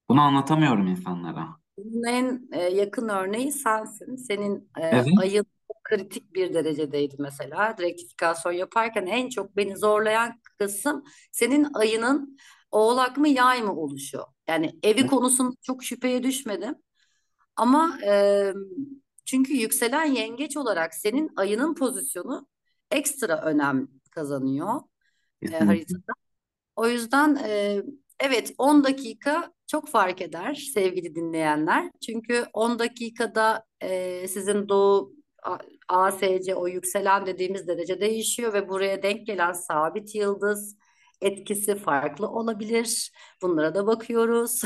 bunu 0.08 0.20
anlatamıyorum 0.22 0.86
insanlara. 0.88 1.61
Bunun 1.84 2.04
en 2.04 2.48
e, 2.52 2.62
yakın 2.62 3.08
örneği 3.08 3.52
sensin. 3.52 4.16
Senin 4.16 4.70
e, 4.78 4.80
Evet. 4.82 5.06
ayın 5.20 5.46
kritik 5.84 6.34
bir 6.34 6.54
derecedeydi 6.54 7.16
mesela. 7.18 7.76
Rektifikasyon 7.80 8.52
yaparken 8.52 9.06
en 9.06 9.28
çok 9.28 9.56
beni 9.56 9.76
zorlayan 9.76 10.40
kısım 10.58 11.04
senin 11.32 11.68
ayının 11.74 12.38
oğlak 12.70 13.16
mı 13.16 13.28
yay 13.28 13.62
mı 13.62 13.76
oluşu. 13.76 14.24
Yani 14.48 14.78
evi 14.82 15.06
konusunda 15.06 15.54
çok 15.62 15.84
şüpheye 15.84 16.22
düşmedim. 16.22 16.74
Ama 17.56 17.98
e, 18.06 18.52
çünkü 19.24 19.52
yükselen 19.52 20.04
yengeç 20.04 20.56
olarak 20.56 20.94
senin 20.94 21.30
ayının 21.36 21.74
pozisyonu 21.74 22.46
ekstra 22.90 23.40
önem 23.42 23.88
kazanıyor 24.10 24.80
e, 25.42 25.46
Kesinlikle. 25.46 25.66
haritada. 25.66 26.12
O 26.76 26.88
yüzden 26.88 27.36
e, 27.44 27.82
evet 28.20 28.54
10 28.58 28.84
dakika 28.84 29.52
çok 29.72 29.88
fark 29.88 30.22
eder 30.22 30.54
sevgili 30.54 31.14
dinleyenler. 31.14 31.90
Çünkü 32.06 32.44
10 32.52 32.78
dakikada 32.78 33.64
e, 33.80 34.28
sizin 34.28 34.68
doğu 34.68 35.12
ASC 35.88 36.54
o 36.54 36.68
yükselen 36.68 37.26
dediğimiz 37.26 37.68
derece 37.68 38.00
değişiyor 38.00 38.52
ve 38.52 38.68
buraya 38.68 39.02
denk 39.02 39.26
gelen 39.26 39.52
sabit 39.52 40.14
yıldız 40.14 40.76
etkisi 41.20 41.74
farklı 41.74 42.28
olabilir. 42.28 43.12
Bunlara 43.42 43.74
da 43.74 43.86
bakıyoruz. 43.86 44.62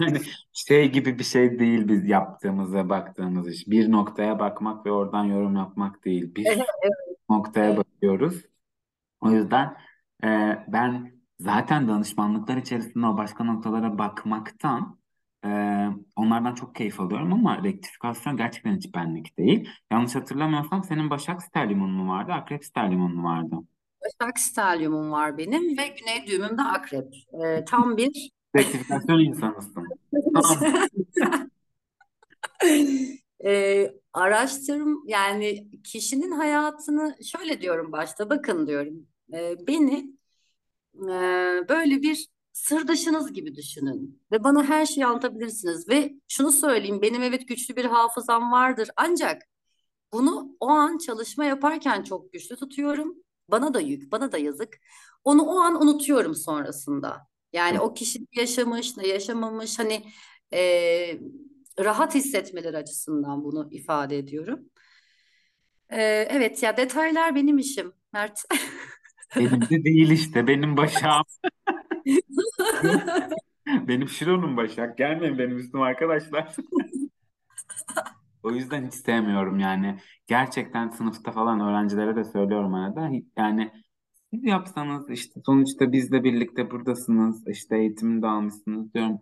Yani 0.00 0.18
şey 0.52 0.92
gibi 0.92 1.18
bir 1.18 1.24
şey 1.24 1.58
değil 1.58 1.88
biz 1.88 2.08
yaptığımıza 2.08 2.88
baktığımız 2.88 3.48
iş. 3.48 3.68
Bir 3.68 3.90
noktaya 3.92 4.38
bakmak 4.38 4.86
ve 4.86 4.92
oradan 4.92 5.24
yorum 5.24 5.56
yapmak 5.56 6.04
değil. 6.04 6.34
Bir 6.34 6.46
Evet, 6.46 6.66
noktaya 7.28 7.76
bakıyoruz. 7.76 8.42
O 9.20 9.30
yüzden 9.30 9.76
e, 10.24 10.28
ben 10.68 11.19
zaten 11.40 11.88
danışmanlıklar 11.88 12.56
içerisinde 12.56 13.06
o 13.06 13.16
başka 13.16 13.44
noktalara 13.44 13.98
bakmaktan 13.98 14.98
e, 15.44 15.48
onlardan 16.16 16.54
çok 16.54 16.74
keyif 16.74 17.00
alıyorum 17.00 17.32
ama 17.32 17.64
rektifikasyon 17.64 18.36
gerçekten 18.36 18.76
hiç 18.76 18.94
benlik 18.94 19.38
değil. 19.38 19.68
Yanlış 19.92 20.14
hatırlamıyorsam 20.14 20.84
senin 20.84 21.10
Başak 21.10 21.42
Sterlimon'un 21.42 21.94
mu 21.94 22.12
vardı, 22.12 22.32
Akrep 22.32 22.64
Sterlimon'un 22.64 23.16
mu 23.16 23.24
vardı? 23.24 23.56
Başak 24.04 24.38
Stelyumum 24.38 25.10
var 25.10 25.38
benim 25.38 25.78
ve 25.78 25.88
Güney 25.88 26.26
düğümüm 26.26 26.58
de 26.58 26.62
Akrep. 26.62 27.14
Ee, 27.44 27.64
tam 27.64 27.96
bir 27.96 28.30
Rektifikasyon 28.56 29.18
insanısın. 29.18 29.86
Ee, 33.44 33.90
araştırım 34.12 35.02
yani 35.06 35.70
kişinin 35.84 36.30
hayatını 36.30 37.16
şöyle 37.24 37.60
diyorum 37.60 37.92
başta 37.92 38.30
bakın 38.30 38.66
diyorum 38.66 39.06
Ee, 39.32 39.54
beni 39.66 40.19
e, 41.08 41.68
böyle 41.68 42.02
bir 42.02 42.28
sırdaşınız 42.52 43.32
gibi 43.32 43.54
düşünün 43.54 44.22
ve 44.32 44.44
bana 44.44 44.64
her 44.64 44.86
şeyi 44.86 45.06
anlatabilirsiniz 45.06 45.88
ve 45.88 46.14
şunu 46.28 46.52
söyleyeyim 46.52 47.02
benim 47.02 47.22
evet 47.22 47.48
güçlü 47.48 47.76
bir 47.76 47.84
hafızam 47.84 48.52
vardır 48.52 48.90
ancak 48.96 49.42
bunu 50.12 50.56
o 50.60 50.68
an 50.68 50.98
çalışma 50.98 51.44
yaparken 51.44 52.02
çok 52.02 52.32
güçlü 52.32 52.56
tutuyorum 52.56 53.14
bana 53.48 53.74
da 53.74 53.80
yük 53.80 54.12
bana 54.12 54.32
da 54.32 54.38
yazık 54.38 54.78
onu 55.24 55.42
o 55.42 55.60
an 55.60 55.82
unutuyorum 55.82 56.34
sonrasında 56.34 57.26
yani 57.52 57.80
o 57.80 57.94
kişi 57.94 58.26
yaşamış 58.36 58.96
ne 58.96 59.06
yaşamamış 59.06 59.78
hani 59.78 60.04
e, 60.52 60.60
rahat 61.78 62.14
hissetmeleri 62.14 62.76
açısından 62.76 63.44
bunu 63.44 63.68
ifade 63.72 64.18
ediyorum. 64.18 64.70
E, 65.90 66.02
evet 66.30 66.62
ya 66.62 66.76
detaylar 66.76 67.34
benim 67.34 67.58
işim 67.58 67.92
Mert. 68.12 68.44
benim 69.36 69.60
de 69.62 69.84
değil 69.84 70.10
işte. 70.10 70.46
Benim 70.46 70.76
Başak'ım. 70.76 71.24
Benim 73.88 74.08
Şiron'um 74.08 74.56
Başak. 74.56 74.98
Gelmeyin 74.98 75.38
benim 75.38 75.58
üstüme 75.58 75.84
arkadaşlar. 75.84 76.54
O 78.42 78.50
yüzden 78.52 78.86
hiç 78.86 78.94
sevmiyorum 78.94 79.58
yani. 79.58 79.98
Gerçekten 80.26 80.88
sınıfta 80.88 81.32
falan 81.32 81.60
öğrencilere 81.60 82.16
de 82.16 82.24
söylüyorum 82.24 82.74
arada. 82.74 83.10
Yani 83.38 83.72
siz 84.34 84.44
yapsanız 84.44 85.10
işte 85.10 85.40
sonuçta 85.46 85.92
bizle 85.92 86.24
birlikte 86.24 86.70
buradasınız. 86.70 87.48
işte 87.48 87.78
eğitimini 87.78 88.22
de 88.22 88.26
almışsınız 88.26 88.94
diyorum. 88.94 89.18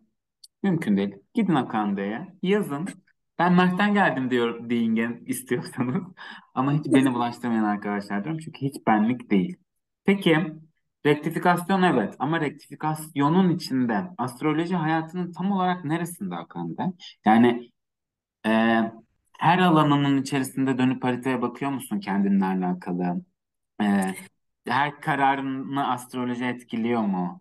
Mümkün 0.63 0.97
değil. 0.97 1.15
Gidin 1.35 1.55
Akande'ye 1.55 2.29
yazın. 2.43 2.89
Ben 3.39 3.55
Mert'ten 3.55 3.95
geldim 3.95 4.31
diyor 4.31 4.71
deyin 4.71 5.25
istiyorsanız. 5.27 6.03
Ama 6.55 6.73
hiç 6.73 6.87
beni 6.87 7.15
bulaştırmayın 7.15 7.65
arkadaşlar 7.65 8.25
diyorum. 8.25 8.41
Çünkü 8.45 8.61
hiç 8.67 8.87
benlik 8.87 9.31
değil. 9.31 9.57
Peki 10.09 10.37
rektifikasyon 11.07 11.83
evet 11.83 12.15
ama 12.19 12.41
rektifikasyonun 12.41 13.51
içinde 13.51 14.05
astroloji 14.19 14.77
hayatının 14.77 15.33
tam 15.33 15.53
olarak 15.53 15.85
neresinde 15.85 16.35
Akande? 16.35 16.83
Yani 17.25 17.71
e, 18.47 18.51
her 19.39 19.59
alanının 19.59 20.23
içerisinde 20.23 20.79
dönüp 20.79 21.05
haritaya 21.05 21.43
bakıyor 21.43 21.71
musun 21.71 22.01
kendinle 22.01 22.45
alakalı? 22.45 23.23
E, 23.83 24.15
her 24.67 25.01
kararını 25.01 25.91
astroloji 25.91 26.45
etkiliyor 26.45 27.01
mu? 27.01 27.41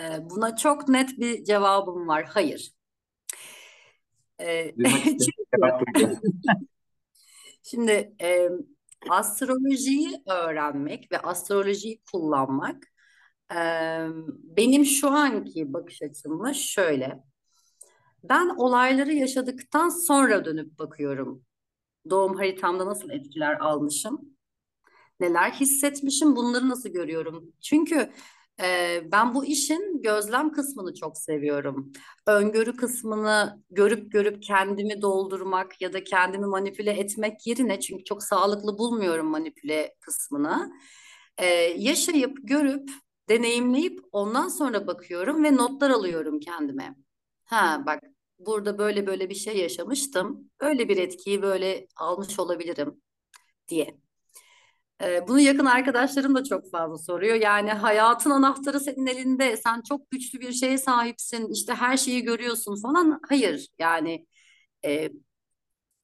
E, 0.00 0.30
buna 0.30 0.56
çok 0.56 0.88
net 0.88 1.18
bir 1.18 1.44
cevabım 1.44 2.08
var. 2.08 2.24
Hayır. 2.24 2.72
E, 4.40 4.74
çünkü 5.04 5.32
şimdi 7.62 8.12
e, 8.22 8.48
astrolojiyi 9.10 10.22
öğrenmek 10.26 11.12
ve 11.12 11.18
astrolojiyi 11.18 12.02
kullanmak 12.12 12.84
e, 13.52 13.58
benim 14.42 14.84
şu 14.84 15.10
anki 15.10 15.72
bakış 15.72 16.02
açımla 16.02 16.54
şöyle. 16.54 17.24
Ben 18.24 18.48
olayları 18.56 19.12
yaşadıktan 19.12 19.88
sonra 19.88 20.44
dönüp 20.44 20.78
bakıyorum. 20.78 21.44
Doğum 22.10 22.36
haritamda 22.36 22.86
nasıl 22.86 23.10
etkiler 23.10 23.60
almışım, 23.60 24.20
neler 25.20 25.50
hissetmişim, 25.50 26.36
bunları 26.36 26.68
nasıl 26.68 26.88
görüyorum. 26.88 27.52
Çünkü 27.60 28.12
e, 28.60 29.00
ben 29.12 29.34
bu 29.34 29.44
işin 29.44 30.02
gözlem 30.02 30.52
kısmını 30.52 30.94
çok 30.94 31.18
seviyorum. 31.18 31.92
Öngörü 32.26 32.76
kısmını 32.76 33.62
görüp 33.70 34.12
görüp 34.12 34.42
kendimi 34.42 35.02
doldurmak 35.02 35.80
ya 35.82 35.92
da 35.92 36.04
kendimi 36.04 36.46
manipüle 36.46 36.90
etmek 36.90 37.46
yerine 37.46 37.80
çünkü 37.80 38.04
çok 38.04 38.22
sağlıklı 38.22 38.78
bulmuyorum 38.78 39.26
manipüle 39.26 39.94
kısmını. 40.00 40.72
E, 41.38 41.46
yaşayıp, 41.78 42.38
görüp, 42.42 42.90
deneyimleyip 43.28 44.00
ondan 44.12 44.48
sonra 44.48 44.86
bakıyorum 44.86 45.44
ve 45.44 45.56
notlar 45.56 45.90
alıyorum 45.90 46.40
kendime. 46.40 46.94
Ha 47.44 47.82
bak 47.86 48.02
burada 48.38 48.78
böyle 48.78 49.06
böyle 49.06 49.30
bir 49.30 49.34
şey 49.34 49.56
yaşamıştım. 49.58 50.50
Öyle 50.60 50.88
bir 50.88 50.96
etkiyi 50.96 51.42
böyle 51.42 51.86
almış 51.96 52.38
olabilirim 52.38 53.02
diye. 53.68 53.98
Ee, 55.02 55.28
bunu 55.28 55.40
yakın 55.40 55.64
arkadaşlarım 55.66 56.34
da 56.34 56.44
çok 56.44 56.70
fazla 56.70 56.98
soruyor. 56.98 57.34
Yani 57.34 57.70
hayatın 57.72 58.30
anahtarı 58.30 58.80
senin 58.80 59.06
elinde. 59.06 59.56
Sen 59.56 59.82
çok 59.88 60.10
güçlü 60.10 60.40
bir 60.40 60.52
şeye 60.52 60.78
sahipsin. 60.78 61.48
İşte 61.52 61.74
her 61.74 61.96
şeyi 61.96 62.22
görüyorsun 62.22 62.82
falan. 62.82 63.20
Hayır 63.28 63.68
yani 63.78 64.26
e, 64.86 65.10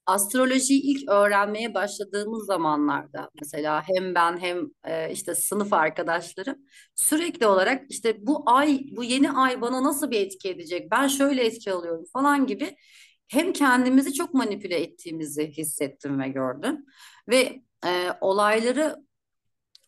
astrolojiyi 0.07 0.83
ilk 0.83 1.09
öğrenmeye 1.09 1.75
başladığımız 1.75 2.47
zamanlarda 2.47 3.31
mesela 3.41 3.83
hem 3.89 4.15
ben 4.15 4.39
hem 4.39 4.59
e, 4.85 5.13
işte 5.13 5.35
sınıf 5.35 5.73
arkadaşlarım 5.73 6.57
sürekli 6.95 7.47
olarak 7.47 7.91
işte 7.91 8.27
bu 8.27 8.43
ay 8.47 8.81
bu 8.97 9.05
yeni 9.05 9.31
ay 9.33 9.61
bana 9.61 9.85
nasıl 9.85 10.11
bir 10.11 10.21
etki 10.21 10.49
edecek? 10.49 10.91
Ben 10.91 11.07
şöyle 11.09 11.45
etki 11.45 11.73
alıyorum 11.73 12.05
falan 12.13 12.47
gibi 12.47 12.77
hem 13.29 13.53
kendimizi 13.53 14.13
çok 14.15 14.35
manipüle 14.35 14.81
ettiğimizi 14.83 15.47
hissettim 15.51 16.21
ve 16.21 16.29
gördüm 16.29 16.85
ve 17.29 17.63
e, 17.87 18.09
olayları 18.21 19.05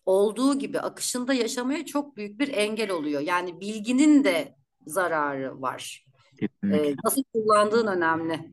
olduğu 0.06 0.58
gibi 0.58 0.80
akışında 0.80 1.34
yaşamaya 1.34 1.86
çok 1.86 2.16
büyük 2.16 2.40
bir 2.40 2.48
engel 2.48 2.90
oluyor. 2.90 3.20
Yani 3.20 3.60
bilginin 3.60 4.24
de 4.24 4.56
zararı 4.86 5.62
var. 5.62 6.06
E, 6.38 6.46
Kesinlikle. 6.46 6.94
nasıl 7.04 7.22
kullandığın 7.32 7.86
önemli. 7.86 8.50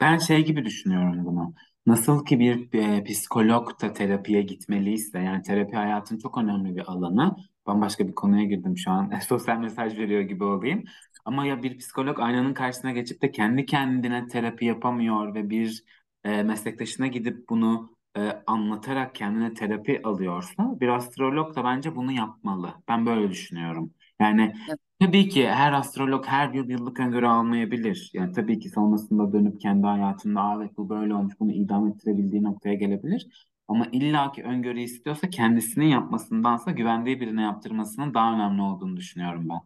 Ben 0.00 0.18
şey 0.18 0.44
gibi 0.44 0.64
düşünüyorum 0.64 1.24
bunu. 1.24 1.54
Nasıl 1.86 2.24
ki 2.24 2.38
bir 2.40 2.78
e, 2.78 3.04
psikolog 3.04 3.82
da 3.82 3.92
terapiye 3.92 4.42
gitmeliyse, 4.42 5.18
yani 5.18 5.42
terapi 5.42 5.76
hayatın 5.76 6.18
çok 6.18 6.38
önemli 6.38 6.76
bir 6.76 6.92
alanı. 6.92 7.36
Bambaşka 7.66 8.08
bir 8.08 8.14
konuya 8.14 8.44
girdim 8.44 8.78
şu 8.78 8.90
an. 8.90 9.12
Sosyal 9.28 9.58
mesaj 9.58 9.98
veriyor 9.98 10.20
gibi 10.20 10.44
olayım. 10.44 10.84
Ama 11.24 11.46
ya 11.46 11.62
bir 11.62 11.78
psikolog 11.78 12.20
aynanın 12.20 12.54
karşısına 12.54 12.92
geçip 12.92 13.22
de 13.22 13.30
kendi 13.30 13.66
kendine 13.66 14.26
terapi 14.28 14.64
yapamıyor 14.64 15.34
ve 15.34 15.50
bir 15.50 15.84
e, 16.24 16.42
meslektaşına 16.42 17.06
gidip 17.06 17.48
bunu 17.48 17.99
e, 18.16 18.42
anlatarak 18.46 19.14
kendine 19.14 19.54
terapi 19.54 20.00
alıyorsa, 20.04 20.80
bir 20.80 20.88
astrolog 20.88 21.56
da 21.56 21.64
bence 21.64 21.96
bunu 21.96 22.12
yapmalı. 22.12 22.74
Ben 22.88 23.06
böyle 23.06 23.30
düşünüyorum. 23.30 23.94
Yani 24.20 24.54
Tabii 25.00 25.28
ki 25.28 25.48
her 25.48 25.72
astrolog 25.72 26.26
her 26.26 26.54
yıl 26.54 26.68
yıllık 26.70 27.00
öngörü 27.00 27.26
almayabilir. 27.26 28.10
Yani 28.14 28.32
tabii 28.32 28.58
ki 28.58 28.68
sonrasında 28.68 29.32
dönüp 29.32 29.60
kendi 29.60 29.86
hayatında 29.86 30.54
evet 30.56 30.76
bu 30.76 30.88
böyle 30.88 31.14
olmuş 31.14 31.34
bunu 31.40 31.52
idam 31.52 31.88
ettirebildiği 31.88 32.42
noktaya 32.42 32.74
gelebilir. 32.74 33.50
Ama 33.68 33.86
illaki 33.92 34.42
öngörü 34.42 34.80
istiyorsa 34.80 35.30
kendisinin 35.30 35.86
yapmasındansa 35.86 36.70
güvendiği 36.70 37.20
birine 37.20 37.42
yaptırmasının 37.42 38.14
daha 38.14 38.34
önemli 38.34 38.62
olduğunu 38.62 38.96
düşünüyorum 38.96 39.48
ben. 39.48 39.60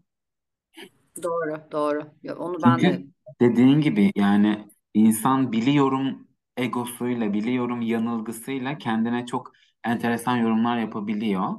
Doğru, 1.23 1.57
doğru. 1.73 2.07
Ya 2.23 2.37
onu 2.37 2.63
ben 2.63 2.79
de 2.81 3.05
dediğin 3.41 3.81
gibi 3.81 4.13
yani 4.17 4.69
insan 4.95 5.53
biliyorum 5.53 6.29
egosuyla 6.57 7.33
biliyorum 7.33 7.81
yanılgısıyla 7.83 8.79
kendine 8.79 9.27
çok 9.27 9.53
enteresan 9.85 10.37
yorumlar 10.37 10.79
yapabiliyor. 10.79 11.51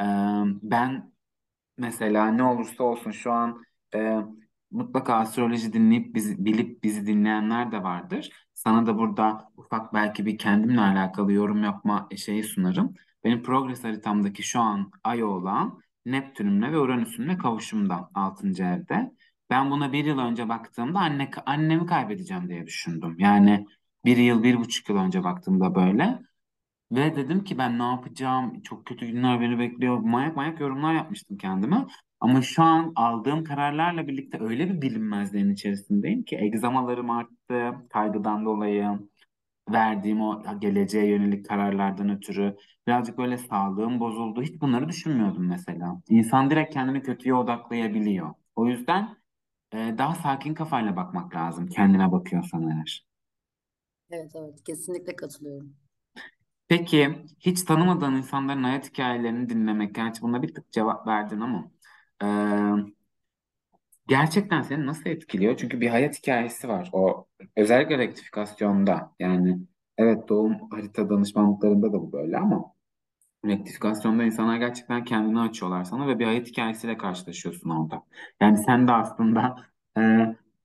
Ee, 0.00 0.02
ben 0.62 1.12
mesela 1.78 2.26
ne 2.30 2.42
olursa 2.42 2.84
olsun 2.84 3.10
şu 3.10 3.32
an 3.32 3.64
e, 3.94 4.18
mutlaka 4.70 5.14
astroloji 5.14 5.72
dinleyip 5.72 6.14
bizi, 6.14 6.44
bilip 6.44 6.84
bizi 6.84 7.06
dinleyenler 7.06 7.72
de 7.72 7.82
vardır. 7.82 8.30
Sana 8.54 8.86
da 8.86 8.98
burada 8.98 9.52
ufak 9.56 9.94
belki 9.94 10.26
bir 10.26 10.38
kendimle 10.38 10.80
alakalı 10.80 11.32
yorum 11.32 11.64
yapma 11.64 12.08
şeyi 12.16 12.44
sunarım. 12.44 12.94
Benim 13.24 13.42
progres 13.42 13.84
haritamdaki 13.84 14.42
şu 14.42 14.60
an 14.60 14.90
ay 15.04 15.24
olan 15.24 15.80
Neptünümle 16.06 16.72
ve 16.72 16.78
Uranüsümle 16.78 17.38
kavuşumda 17.38 18.10
6. 18.14 18.64
evde. 18.64 19.12
Ben 19.50 19.70
buna 19.70 19.92
bir 19.92 20.04
yıl 20.04 20.18
önce 20.18 20.48
baktığımda 20.48 20.98
anne, 20.98 21.30
annemi 21.46 21.86
kaybedeceğim 21.86 22.48
diye 22.48 22.66
düşündüm. 22.66 23.16
Yani 23.18 23.66
bir 24.04 24.16
yıl, 24.16 24.42
bir 24.42 24.56
buçuk 24.56 24.88
yıl 24.88 24.96
önce 24.96 25.24
baktığımda 25.24 25.74
böyle. 25.74 26.18
Ve 26.92 27.16
dedim 27.16 27.44
ki 27.44 27.58
ben 27.58 27.78
ne 27.78 27.82
yapacağım? 27.82 28.62
Çok 28.62 28.86
kötü 28.86 29.06
günler 29.06 29.40
beni 29.40 29.58
bekliyor. 29.58 29.98
Manyak 29.98 30.36
manyak 30.36 30.60
yorumlar 30.60 30.94
yapmıştım 30.94 31.38
kendime. 31.38 31.86
Ama 32.20 32.42
şu 32.42 32.62
an 32.62 32.92
aldığım 32.96 33.44
kararlarla 33.44 34.08
birlikte 34.08 34.38
öyle 34.40 34.68
bir 34.70 34.82
bilinmezliğin 34.82 35.50
içerisindeyim 35.50 36.22
ki 36.24 36.36
egzamalarım 36.36 37.10
arttı 37.10 37.74
kaygıdan 37.90 38.44
dolayı. 38.44 38.98
Verdiğim 39.72 40.20
o 40.20 40.42
geleceğe 40.60 41.06
yönelik 41.06 41.48
kararlardan 41.48 42.10
ötürü 42.10 42.56
birazcık 42.86 43.18
böyle 43.18 43.38
sağlığım 43.38 44.00
bozuldu. 44.00 44.42
Hiç 44.42 44.60
bunları 44.60 44.88
düşünmüyordum 44.88 45.46
mesela. 45.48 46.02
İnsan 46.08 46.50
direkt 46.50 46.74
kendini 46.74 47.02
kötüye 47.02 47.34
odaklayabiliyor. 47.34 48.34
O 48.56 48.66
yüzden 48.66 49.16
daha 49.74 50.14
sakin 50.14 50.54
kafayla 50.54 50.96
bakmak 50.96 51.34
lazım 51.34 51.66
kendine 51.66 52.12
bakıyorsan 52.12 52.68
eğer. 52.70 53.06
Evet 54.10 54.32
evet 54.36 54.64
kesinlikle 54.64 55.16
katılıyorum. 55.16 55.76
Peki 56.68 57.24
hiç 57.40 57.62
tanımadığın 57.62 58.14
insanların 58.14 58.62
hayat 58.64 58.88
hikayelerini 58.90 59.48
dinlemek, 59.48 59.94
gerçi 59.94 60.22
buna 60.22 60.42
bir 60.42 60.54
tık 60.54 60.72
cevap 60.72 61.06
verdin 61.06 61.40
ama 61.40 61.70
e, 62.22 62.26
gerçekten 64.08 64.62
seni 64.62 64.86
nasıl 64.86 65.10
etkiliyor? 65.10 65.56
Çünkü 65.56 65.80
bir 65.80 65.88
hayat 65.88 66.18
hikayesi 66.18 66.68
var. 66.68 66.90
O 66.92 67.26
özellikle 67.56 67.98
rektifikasyonda 67.98 69.12
yani 69.20 69.58
evet 69.98 70.28
doğum 70.28 70.70
harita 70.70 71.10
danışmanlıklarında 71.10 71.88
da 71.92 72.00
bu 72.02 72.12
böyle 72.12 72.38
ama 72.38 72.74
rektifikasyonda 73.46 74.24
insanlar 74.24 74.56
gerçekten 74.58 75.04
kendini 75.04 75.40
açıyorlar 75.40 75.84
sana 75.84 76.08
ve 76.08 76.20
bir 76.20 76.26
hayat 76.26 76.48
hikayesiyle 76.48 76.98
karşılaşıyorsun 76.98 77.70
orada. 77.70 78.02
Yani 78.42 78.58
sen 78.58 78.88
de 78.88 78.92
aslında 78.92 79.56
e, 79.98 80.02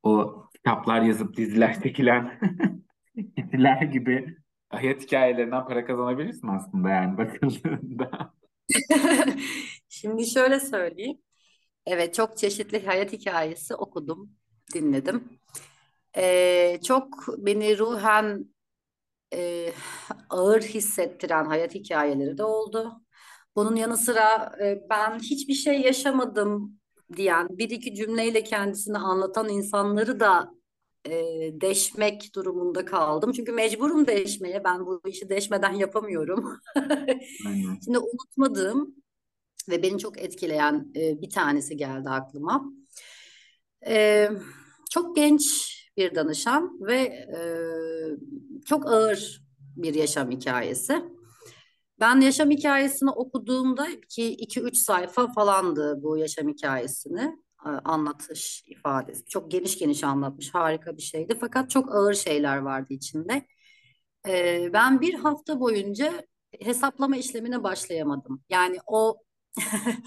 o 0.04 0.44
kitaplar 0.56 1.02
yazıp 1.04 1.38
diziler 1.38 1.82
çekilen 1.84 2.40
kişiler 3.38 3.82
gibi 3.82 4.38
hayat 4.70 5.02
hikayelerinden 5.02 5.66
para 5.66 5.86
kazanabilirsin 5.86 6.48
aslında 6.48 6.90
yani 6.90 7.18
bakıldığında. 7.18 8.34
Şimdi 9.90 10.26
şöyle 10.28 10.60
söyleyeyim. 10.60 11.18
Evet 11.86 12.14
çok 12.14 12.38
çeşitli 12.38 12.86
hayat 12.86 13.14
hikayesi 13.14 13.76
okudum, 13.76 14.32
dinledim. 14.74 15.40
Ee, 16.18 16.80
çok 16.88 17.08
beni 17.38 17.78
ruhen 17.78 18.46
e, 19.34 19.72
ağır 20.30 20.62
hissettiren 20.62 21.46
hayat 21.46 21.76
hikayeleri 21.76 22.38
de 22.38 22.44
oldu. 22.44 23.02
Bunun 23.56 23.76
yanı 23.76 23.98
sıra 23.98 24.56
e, 24.64 24.84
ben 24.90 25.20
hiçbir 25.20 25.54
şey 25.54 25.82
yaşamadım 25.82 26.80
diyen 27.16 27.48
bir 27.58 27.70
iki 27.70 27.96
cümleyle 27.96 28.44
kendisini 28.44 28.98
anlatan 28.98 29.50
insanları 29.50 30.20
da 30.20 30.52
e, 31.06 31.12
deşmek 31.62 32.36
durumunda 32.36 32.86
kaldım. 32.86 33.32
Çünkü 33.32 33.52
mecburum 33.52 34.08
deşmeye. 34.08 34.64
Ben 34.64 34.86
bu 34.86 35.02
işi 35.08 35.30
deşmeden 35.30 35.74
yapamıyorum. 35.74 36.60
Şimdi 37.86 38.00
unutmadığım 38.00 38.96
ve 39.70 39.84
beni 39.84 40.00
çok 40.00 40.22
etkileyen 40.22 40.92
e, 40.96 41.22
bir 41.22 41.30
tanesi 41.30 41.78
geldi 41.78 42.10
aklıma. 42.10 42.66
E, 43.88 44.30
çok 44.92 45.16
genç 45.16 45.44
bir 45.98 46.16
danışan 46.16 46.80
ve 46.82 47.02
e, 47.02 47.40
çok 48.66 48.86
ağır 48.86 49.44
bir 49.76 49.94
yaşam 49.94 50.32
hikayesi. 50.32 51.04
Ben 52.00 52.22
yaşam 52.22 52.50
hikayesini 52.50 53.10
okuduğumda 53.10 53.88
ki 54.10 54.36
2-3 54.36 54.76
sayfa 54.76 55.32
falandı 55.32 56.04
bu 56.04 56.18
yaşam 56.18 56.48
hikayesini 56.48 57.38
anlatış 57.66 58.64
ifadesi. 58.68 59.26
Çok 59.26 59.52
geniş 59.52 59.78
geniş 59.80 60.04
anlatmış, 60.04 60.54
harika 60.56 60.98
bir 60.98 61.02
şeydi. 61.02 61.38
Fakat 61.42 61.70
çok 61.70 61.96
ağır 61.96 62.14
şeyler 62.14 62.58
vardı 62.58 62.88
içinde. 62.94 63.46
Ben 64.74 65.02
bir 65.02 65.14
hafta 65.14 65.60
boyunca 65.60 66.24
hesaplama 66.60 67.18
işlemine 67.18 67.64
başlayamadım. 67.64 68.44
Yani 68.50 68.78
o 68.88 69.18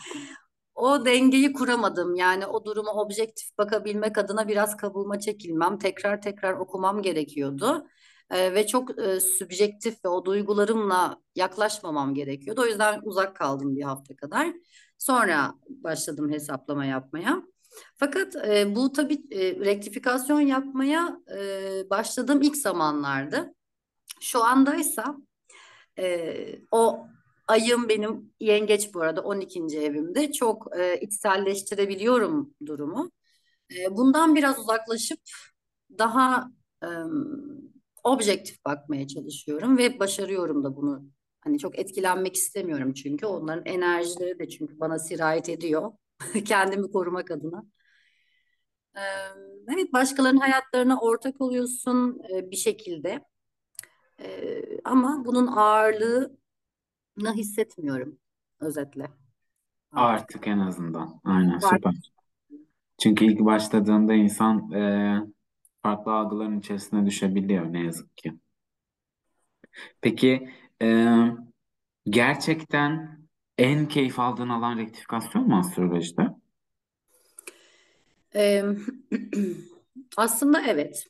o 0.75 1.05
dengeyi 1.05 1.53
kuramadım. 1.53 2.15
Yani 2.15 2.47
o 2.47 2.65
duruma 2.65 2.93
objektif 2.95 3.59
bakabilmek 3.59 4.19
adına 4.19 4.49
biraz 4.49 4.77
kabuğuma 4.77 5.21
çekilmem, 5.21 5.79
tekrar 5.79 6.23
tekrar 6.23 6.55
okumam 6.55 7.03
gerekiyordu. 7.03 7.87
Ee, 8.31 8.55
ve 8.55 8.67
çok 8.67 9.01
e, 9.03 9.21
sübjektif 9.21 10.05
ve 10.05 10.09
o 10.09 10.25
duygularımla 10.25 11.17
yaklaşmamam 11.35 12.15
gerekiyordu. 12.15 12.61
O 12.63 12.67
yüzden 12.67 13.01
uzak 13.05 13.37
kaldım 13.37 13.77
bir 13.77 13.83
hafta 13.83 14.17
kadar. 14.17 14.53
Sonra 15.03 15.55
başladım 15.69 16.31
hesaplama 16.31 16.85
yapmaya. 16.85 17.43
Fakat 17.97 18.37
e, 18.37 18.75
bu 18.75 18.93
tabii 18.93 19.23
e, 19.31 19.55
rektifikasyon 19.55 20.41
yapmaya 20.41 21.19
e, 21.39 21.91
başladığım 21.91 22.43
ilk 22.43 22.57
zamanlardı. 22.57 23.55
Şu 24.21 24.45
andaysa 24.45 25.17
e, 25.99 26.35
o 26.71 27.07
ayım 27.49 27.89
benim 27.89 28.33
yengeç 28.41 28.95
bu 28.95 29.01
arada 29.01 29.21
12. 29.23 29.79
evimde 29.79 30.33
çok 30.33 30.77
e, 30.79 31.01
içselleştirebiliyorum 31.01 32.55
durumu. 32.67 33.11
E, 33.77 33.97
bundan 33.97 34.35
biraz 34.35 34.59
uzaklaşıp 34.59 35.21
daha 35.99 36.51
e, 36.83 36.89
objektif 38.05 38.65
bakmaya 38.65 39.09
çalışıyorum 39.09 39.79
ve 39.79 39.99
başarıyorum 39.99 40.65
da 40.65 40.77
bunu. 40.77 41.05
Hani 41.45 41.59
çok 41.59 41.79
etkilenmek 41.79 42.37
istemiyorum 42.37 42.93
çünkü 42.93 43.27
onların 43.27 43.67
enerjileri 43.67 44.39
de 44.39 44.49
çünkü 44.49 44.81
bana 44.81 44.99
sirayet 44.99 45.49
ediyor. 45.49 45.93
Kendimi 46.45 46.93
korumak 46.93 47.31
adına. 47.31 47.65
Ee, 48.97 49.01
evet 49.75 49.93
başkalarının 49.93 50.41
hayatlarına 50.41 51.01
ortak 51.01 51.41
oluyorsun 51.41 52.21
e, 52.35 52.51
bir 52.51 52.57
şekilde. 52.57 53.25
Ee, 54.21 54.63
ama 54.85 55.23
bunun 55.25 55.47
ağırlığını 55.47 57.35
hissetmiyorum 57.35 58.19
özetle. 58.61 59.03
Artık. 59.93 60.37
Artık 60.37 60.47
en 60.49 60.59
azından. 60.59 61.21
Aynen 61.25 61.59
süper. 61.59 61.95
Çünkü 62.99 63.25
ilk 63.25 63.41
başladığında 63.41 64.15
insan 64.15 64.73
e, 64.73 65.15
farklı 65.83 66.13
algıların 66.13 66.59
içerisine 66.59 67.07
düşebiliyor 67.07 67.73
ne 67.73 67.85
yazık 67.85 68.17
ki. 68.17 68.33
Peki 70.01 70.49
gerçekten 72.05 73.19
en 73.59 73.89
keyif 73.89 74.19
aldığın 74.19 74.49
alan 74.49 74.79
rektifikasyon 74.79 75.49
mu 75.49 75.59
astrolojide? 75.59 76.23
Ee, 78.35 78.65
aslında 80.17 80.63
evet. 80.67 81.07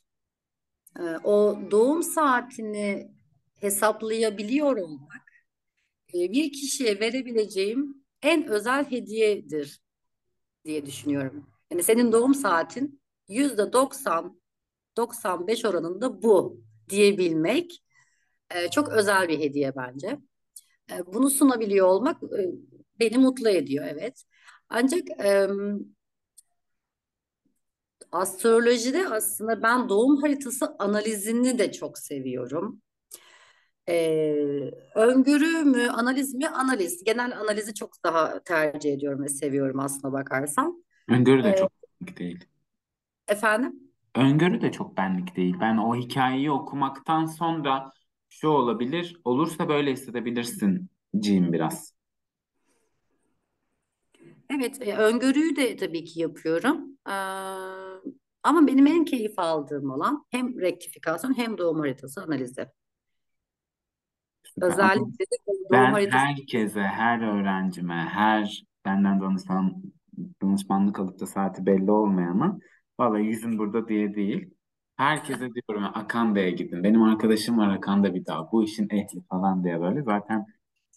Ee, 0.99 1.17
o 1.23 1.59
doğum 1.71 2.03
saatini 2.03 3.11
hesaplayabiliyor 3.61 4.77
olmak 4.77 5.33
e, 6.13 6.31
bir 6.31 6.51
kişiye 6.51 6.99
verebileceğim 6.99 8.03
en 8.21 8.47
özel 8.47 8.91
hediyedir 8.91 9.81
diye 10.65 10.85
düşünüyorum. 10.85 11.47
Yani 11.71 11.83
senin 11.83 12.11
doğum 12.11 12.33
saatin 12.33 13.01
yüzde 13.27 13.73
90 13.73 14.41
95 14.97 15.65
oranında 15.65 16.21
bu 16.21 16.61
diyebilmek 16.89 17.83
e, 18.55 18.69
çok 18.69 18.89
özel 18.89 19.27
bir 19.29 19.39
hediye 19.39 19.75
bence. 19.75 20.19
E, 20.91 21.07
bunu 21.07 21.29
sunabiliyor 21.29 21.87
olmak 21.87 22.23
e, 22.23 22.51
beni 22.99 23.17
mutlu 23.17 23.49
ediyor 23.49 23.85
evet. 23.89 24.23
Ancak 24.69 25.09
e, 25.25 25.47
astrolojide 28.11 29.07
aslında 29.09 29.63
ben 29.63 29.89
doğum 29.89 30.21
haritası 30.21 30.75
analizini 30.79 31.59
de 31.59 31.71
çok 31.71 31.97
seviyorum. 31.97 32.81
Ee, 33.89 34.71
öngörü 34.95 35.63
mü, 35.63 35.87
analiz 35.89 36.33
mi? 36.35 36.47
Analiz. 36.49 37.03
Genel 37.03 37.37
analizi 37.39 37.73
çok 37.73 38.03
daha 38.03 38.43
tercih 38.43 38.93
ediyorum 38.93 39.23
ve 39.23 39.29
seviyorum 39.29 39.79
aslına 39.79 40.13
bakarsan. 40.13 40.83
Öngörü 41.07 41.43
de 41.43 41.49
Ee, 41.49 41.55
çok 41.55 41.71
benlik 42.01 42.19
değil. 42.19 42.45
efendim? 43.27 43.91
Öngörü 44.15 44.61
de 44.61 44.71
çok 44.71 44.97
benlik 44.97 45.35
değil. 45.35 45.55
Ben 45.61 45.77
o 45.77 45.95
hikayeyi 45.95 46.51
okumaktan 46.51 47.25
sonra 47.25 47.91
şu 48.33 48.47
olabilir, 48.47 49.21
olursa 49.25 49.69
böyle 49.69 49.91
hissedebilirsin 49.91 50.89
cim 51.19 51.53
biraz. 51.53 51.93
Evet, 54.49 54.81
e, 54.81 54.95
öngörüyü 54.97 55.55
de 55.55 55.75
tabii 55.75 56.03
ki 56.05 56.19
yapıyorum. 56.19 56.97
Ee, 57.07 57.11
Ama 58.43 58.67
benim 58.67 58.87
en 58.87 59.05
keyif 59.05 59.39
aldığım 59.39 59.89
olan 59.91 60.25
hem 60.31 60.59
rektifikasyon 60.61 61.37
hem 61.37 61.57
doğum 61.57 61.79
haritası 61.79 62.21
analizi. 62.21 62.65
Süper. 64.43 64.67
Ama 64.67 64.73
Özellikle 64.73 65.25
de 65.25 65.35
doğum 65.47 65.71
ben 65.71 65.91
haritası 65.91 66.17
herkese, 66.17 66.81
her 66.81 67.21
öğrencime, 67.21 67.93
her 67.93 68.63
benden 68.85 69.21
danışan, 69.21 69.83
danışmanlık 70.41 70.99
alıp 70.99 71.19
da 71.19 71.25
saati 71.25 71.65
belli 71.65 71.91
olmayana 71.91 72.59
vallahi 72.99 73.23
yüzüm 73.25 73.57
burada 73.57 73.87
diye 73.87 74.15
değil. 74.15 74.49
Herkese 74.97 75.49
diyorum 75.53 75.83
Akanda'ya 75.93 76.49
gidin. 76.49 76.83
Benim 76.83 77.03
arkadaşım 77.03 77.57
var 77.57 77.69
Akanda 77.69 78.15
bir 78.15 78.25
daha. 78.25 78.51
Bu 78.51 78.63
işin 78.63 78.89
ehli 78.89 79.21
falan 79.29 79.63
diye 79.63 79.81
böyle. 79.81 80.01
Zaten 80.03 80.45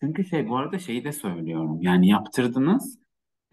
çünkü 0.00 0.24
şey 0.24 0.48
bu 0.48 0.56
arada 0.56 0.78
şeyi 0.78 1.04
de 1.04 1.12
söylüyorum. 1.12 1.78
Yani 1.82 2.09
yaptırdınız 2.09 2.98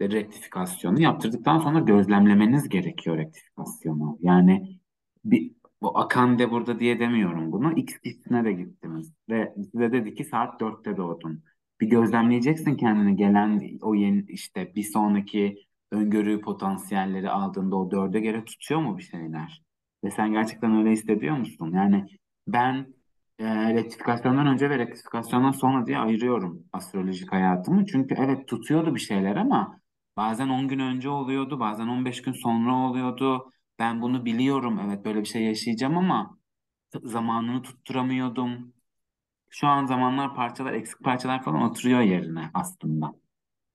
de 0.00 0.10
rektifikasyonu. 0.10 1.00
Yaptırdıktan 1.00 1.58
sonra 1.58 1.78
gözlemlemeniz 1.78 2.68
gerekiyor 2.68 3.18
rektifikasyonu. 3.18 4.18
Yani 4.20 4.78
bir, 5.24 5.52
bu 5.82 5.98
Akande 5.98 6.50
burada 6.50 6.80
diye 6.80 6.98
demiyorum 7.00 7.52
bunu. 7.52 7.72
X 7.72 8.00
pistine 8.00 8.44
de 8.44 8.52
gittiniz. 8.52 9.12
Ve 9.28 9.54
size 9.72 9.92
dedi 9.92 10.14
ki 10.14 10.24
saat 10.24 10.60
dörtte 10.60 10.96
doğdun. 10.96 11.42
Bir 11.80 11.86
gözlemleyeceksin 11.86 12.76
kendini 12.76 13.16
gelen 13.16 13.78
o 13.82 13.94
yeni 13.94 14.24
işte 14.28 14.74
bir 14.74 14.82
sonraki 14.82 15.58
öngörü 15.90 16.40
potansiyelleri 16.40 17.30
aldığında 17.30 17.76
o 17.76 17.90
dörde 17.90 18.20
göre 18.20 18.44
tutuyor 18.44 18.80
mu 18.80 18.98
bir 18.98 19.02
şeyler? 19.02 19.64
Ve 20.04 20.10
sen 20.10 20.32
gerçekten 20.32 20.76
öyle 20.76 20.90
hissediyor 20.90 21.36
musun? 21.36 21.72
Yani 21.74 22.06
ben 22.48 22.94
e, 23.38 23.74
rektifikasyondan 23.74 24.46
önce 24.46 24.70
ve 24.70 24.78
rektifikasyondan 24.78 25.50
sonra 25.52 25.86
diye 25.86 25.98
ayırıyorum 25.98 26.64
astrolojik 26.72 27.32
hayatımı. 27.32 27.86
Çünkü 27.86 28.14
evet 28.18 28.48
tutuyordu 28.48 28.94
bir 28.94 29.00
şeyler 29.00 29.36
ama 29.36 29.80
bazen 30.16 30.48
10 30.48 30.68
gün 30.68 30.78
önce 30.78 31.08
oluyordu, 31.08 31.60
bazen 31.60 31.88
15 31.88 32.22
gün 32.22 32.32
sonra 32.32 32.74
oluyordu. 32.76 33.50
Ben 33.78 34.02
bunu 34.02 34.24
biliyorum, 34.24 34.80
evet 34.86 35.04
böyle 35.04 35.20
bir 35.20 35.24
şey 35.26 35.42
yaşayacağım 35.44 35.96
ama 35.98 36.38
zamanını 37.04 37.62
tutturamıyordum. 37.62 38.74
Şu 39.50 39.66
an 39.68 39.86
zamanlar 39.86 40.34
parçalar, 40.36 40.72
eksik 40.72 41.00
parçalar 41.04 41.42
falan 41.44 41.62
oturuyor 41.62 42.00
yerine 42.00 42.50
aslında. 42.54 43.14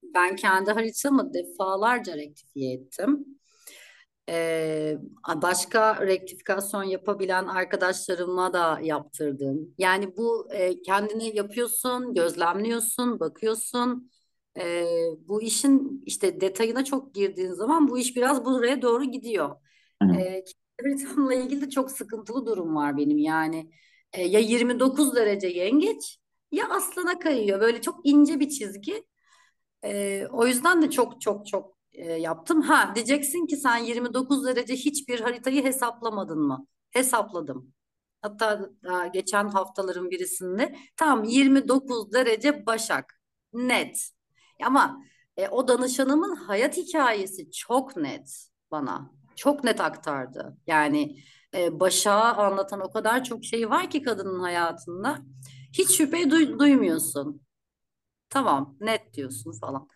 ben 0.03 0.35
kendi 0.35 0.71
haritamı 0.71 1.33
defalarca 1.33 2.17
rektifiye 2.17 2.73
ettim. 2.73 3.38
Ee, 4.29 4.97
başka 5.35 6.07
rektifikasyon 6.07 6.83
yapabilen 6.83 7.47
arkadaşlarıma 7.47 8.53
da 8.53 8.79
yaptırdım. 8.83 9.75
Yani 9.77 10.17
bu 10.17 10.47
e, 10.53 10.81
kendini 10.81 11.35
yapıyorsun, 11.37 12.13
gözlemliyorsun, 12.13 13.19
bakıyorsun. 13.19 14.11
Ee, 14.59 14.85
bu 15.27 15.41
işin 15.41 16.03
işte 16.05 16.41
detayına 16.41 16.85
çok 16.85 17.15
girdiğin 17.15 17.51
zaman 17.53 17.87
bu 17.87 17.97
iş 17.99 18.15
biraz 18.15 18.45
buraya 18.45 18.81
doğru 18.81 19.03
gidiyor. 19.03 19.55
Kendi 20.45 20.45
haritamla 20.81 21.33
ilgili 21.33 21.61
de 21.61 21.69
çok 21.69 21.91
sıkıntılı 21.91 22.45
durum 22.45 22.75
var 22.75 22.97
benim. 22.97 23.17
Yani 23.17 23.71
e, 24.13 24.23
ya 24.23 24.39
29 24.39 25.15
derece 25.15 25.47
yengeç 25.47 26.19
ya 26.51 26.69
aslana 26.69 27.19
kayıyor. 27.19 27.61
Böyle 27.61 27.81
çok 27.81 27.99
ince 28.03 28.39
bir 28.39 28.49
çizgi. 28.49 29.05
Ee, 29.85 30.27
o 30.31 30.47
yüzden 30.47 30.81
de 30.81 30.91
çok 30.91 31.21
çok 31.21 31.47
çok 31.47 31.78
e, 31.99 32.13
yaptım. 32.13 32.61
Ha 32.61 32.91
diyeceksin 32.95 33.47
ki 33.47 33.57
sen 33.57 33.77
29 33.77 34.45
derece 34.45 34.75
hiçbir 34.75 35.19
haritayı 35.19 35.63
hesaplamadın 35.63 36.39
mı? 36.39 36.67
Hesapladım. 36.91 37.73
Hatta 38.21 38.69
daha 38.83 39.07
geçen 39.07 39.47
haftaların 39.49 40.11
birisinde 40.11 40.75
tam 40.97 41.23
29 41.23 42.13
derece 42.13 42.65
Başak. 42.65 43.21
Net. 43.53 44.09
Ama 44.63 45.03
e, 45.37 45.47
o 45.47 45.67
danışanımın 45.67 46.35
hayat 46.35 46.77
hikayesi 46.77 47.51
çok 47.51 47.97
net 47.97 48.47
bana. 48.71 49.11
Çok 49.35 49.63
net 49.63 49.81
aktardı. 49.81 50.57
Yani 50.67 51.17
e, 51.55 51.79
Başak'ı 51.79 52.41
anlatan 52.41 52.81
o 52.81 52.91
kadar 52.91 53.23
çok 53.23 53.45
şey 53.45 53.69
var 53.69 53.89
ki 53.89 54.01
kadının 54.03 54.39
hayatında. 54.39 55.17
Hiç 55.73 55.97
şüphe 55.97 56.17
duy- 56.31 56.59
duymuyorsun. 56.59 57.41
Tamam, 58.29 58.77
net 58.81 59.13
diyorsun 59.13 59.51
falan. 59.59 59.87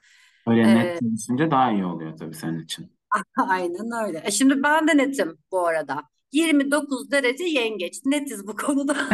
Öyle 0.48 0.76
net 0.76 0.96
Ee, 0.96 1.00
çalışınca 1.00 1.52
daha 1.52 1.72
iyi 1.72 1.86
oluyor 1.86 2.18
tabii 2.18 2.36
senin 2.36 2.60
için. 2.60 2.92
aynen 3.48 4.06
öyle. 4.06 4.22
E 4.26 4.32
şimdi 4.32 4.64
ben 4.64 4.88
de 4.88 4.98
netim 4.98 5.38
bu 5.52 5.68
arada. 5.68 6.04
29 6.32 7.12
derece 7.12 7.44
yengeç. 7.44 8.06
Netiz 8.06 8.48
bu 8.48 8.56
konuda. 8.56 8.96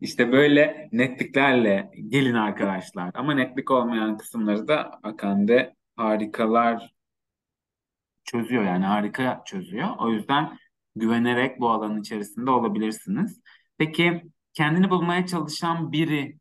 İşte 0.00 0.32
böyle 0.32 0.88
netliklerle 0.92 1.90
gelin 2.08 2.34
arkadaşlar. 2.34 3.10
Ama 3.14 3.34
netlik 3.34 3.70
olmayan 3.70 4.16
kısımları 4.16 4.68
da 4.68 5.00
Akande 5.02 5.74
harikalar 5.96 6.94
çözüyor 8.24 8.64
yani 8.64 8.84
harika 8.84 9.42
çözüyor. 9.46 9.88
O 9.98 10.10
yüzden 10.10 10.58
güvenerek 10.96 11.60
bu 11.60 11.70
alanın 11.70 12.00
içerisinde 12.00 12.50
olabilirsiniz. 12.50 13.40
Peki 13.78 14.22
kendini 14.54 14.90
bulmaya 14.90 15.26
çalışan 15.26 15.92
biri 15.92 16.38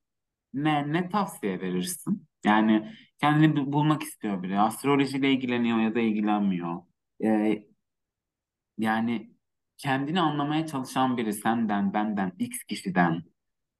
ne 0.53 0.93
ne 0.93 1.09
tavsiye 1.09 1.61
verirsin? 1.61 2.27
Yani 2.45 2.93
kendini 3.17 3.55
bu- 3.57 3.73
bulmak 3.73 4.03
istiyor 4.03 4.43
biri. 4.43 4.59
Astrolojiyle 4.59 5.31
ilgileniyor 5.31 5.79
ya 5.79 5.95
da 5.95 5.99
ilgilenmiyor. 5.99 6.81
Ee, 7.23 7.67
yani 8.77 9.31
kendini 9.77 10.21
anlamaya 10.21 10.67
çalışan 10.67 11.17
biri 11.17 11.33
senden, 11.33 11.93
benden, 11.93 12.33
X 12.39 12.63
kişiden 12.63 13.23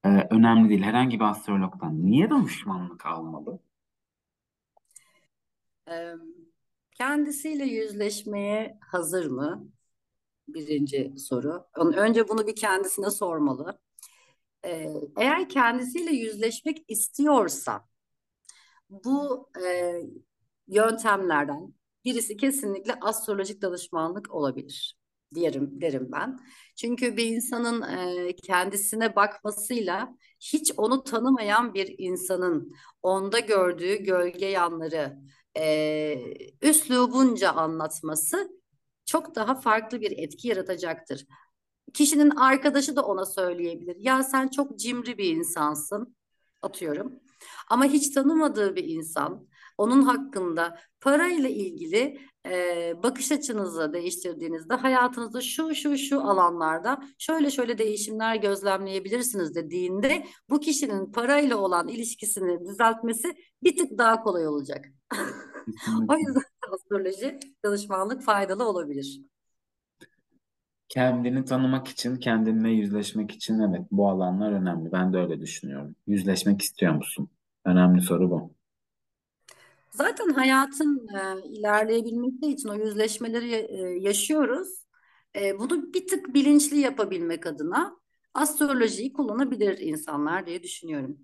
e, 0.05 0.09
önemli 0.09 0.69
değil. 0.69 0.83
Herhangi 0.83 1.19
bir 1.19 1.25
astrologdan. 1.25 2.05
Niye 2.05 2.29
danışmanlık 2.29 3.05
almalı? 3.05 3.59
Kendisiyle 6.91 7.65
yüzleşmeye 7.65 8.79
hazır 8.81 9.25
mı? 9.25 9.71
Birinci 10.47 11.13
soru. 11.19 11.67
Önce 11.75 12.29
bunu 12.29 12.47
bir 12.47 12.55
kendisine 12.55 13.11
sormalı. 13.11 13.79
Ee, 14.65 14.93
eğer 15.17 15.49
kendisiyle 15.49 16.11
yüzleşmek 16.11 16.85
istiyorsa 16.87 17.87
bu 18.89 19.49
e, 19.65 19.93
yöntemlerden 20.67 21.73
birisi 22.05 22.37
kesinlikle 22.37 22.95
astrolojik 23.01 23.61
danışmanlık 23.61 24.31
olabilir 24.31 24.97
diyelim 25.35 25.81
derim 25.81 26.09
ben. 26.11 26.39
Çünkü 26.75 27.17
bir 27.17 27.25
insanın 27.25 27.81
e, 27.81 28.35
kendisine 28.35 29.15
bakmasıyla 29.15 30.17
hiç 30.39 30.71
onu 30.77 31.03
tanımayan 31.03 31.73
bir 31.73 31.95
insanın 31.97 32.73
onda 33.03 33.39
gördüğü 33.39 33.95
gölge 33.95 34.45
yanları 34.45 35.17
e, 35.57 36.15
üslubunca 36.61 37.51
anlatması 37.51 38.49
çok 39.05 39.35
daha 39.35 39.55
farklı 39.55 40.01
bir 40.01 40.11
etki 40.17 40.47
yaratacaktır. 40.47 41.25
Kişinin 41.93 42.29
arkadaşı 42.29 42.95
da 42.95 43.01
ona 43.05 43.25
söyleyebilir. 43.25 43.95
Ya 43.99 44.23
sen 44.23 44.47
çok 44.47 44.79
cimri 44.79 45.17
bir 45.17 45.35
insansın, 45.35 46.15
atıyorum. 46.61 47.19
Ama 47.69 47.85
hiç 47.85 48.09
tanımadığı 48.09 48.75
bir 48.75 48.83
insan 48.83 49.47
onun 49.77 50.01
hakkında 50.01 50.79
parayla 51.01 51.49
ilgili 51.49 52.19
e, 52.47 52.93
bakış 53.03 53.31
açınızı 53.31 53.93
değiştirdiğinizde 53.93 54.73
hayatınızda 54.73 55.41
şu 55.41 55.75
şu 55.75 55.97
şu 55.97 56.21
alanlarda 56.21 57.03
şöyle 57.19 57.51
şöyle 57.51 57.77
değişimler 57.77 58.35
gözlemleyebilirsiniz 58.35 59.55
dediğinde 59.55 60.25
bu 60.49 60.59
kişinin 60.59 61.11
parayla 61.11 61.57
olan 61.57 61.87
ilişkisini 61.87 62.65
düzeltmesi 62.65 63.35
bir 63.63 63.77
tık 63.77 63.97
daha 63.97 64.23
kolay 64.23 64.47
olacak. 64.47 64.85
O 66.09 66.17
yüzden 66.17 66.43
astroloji 66.71 67.39
danışmanlık 67.65 68.23
faydalı 68.23 68.63
olabilir. 68.69 69.21
Kendini 70.89 71.45
tanımak 71.45 71.87
için, 71.87 72.15
kendinle 72.15 72.69
yüzleşmek 72.69 73.31
için 73.31 73.59
evet 73.59 73.81
bu 73.91 74.09
alanlar 74.09 74.51
önemli. 74.51 74.91
Ben 74.91 75.13
de 75.13 75.17
öyle 75.17 75.41
düşünüyorum. 75.41 75.95
Yüzleşmek 76.07 76.61
istiyor 76.61 76.93
musun? 76.93 77.29
Önemli 77.65 78.01
soru 78.01 78.31
bu. 78.31 78.53
Zaten 79.91 80.29
hayatın 80.29 81.07
e, 81.07 81.47
ilerleyebilmesi 81.47 82.47
için 82.47 82.69
o 82.69 82.75
yüzleşmeleri 82.75 83.53
e, 83.53 83.99
yaşıyoruz. 83.99 84.67
E, 85.35 85.59
bunu 85.59 85.93
bir 85.93 86.07
tık 86.07 86.33
bilinçli 86.33 86.79
yapabilmek 86.79 87.47
adına 87.47 87.97
astrolojiyi 88.33 89.13
kullanabilir 89.13 89.77
insanlar 89.77 90.45
diye 90.45 90.63
düşünüyorum. 90.63 91.17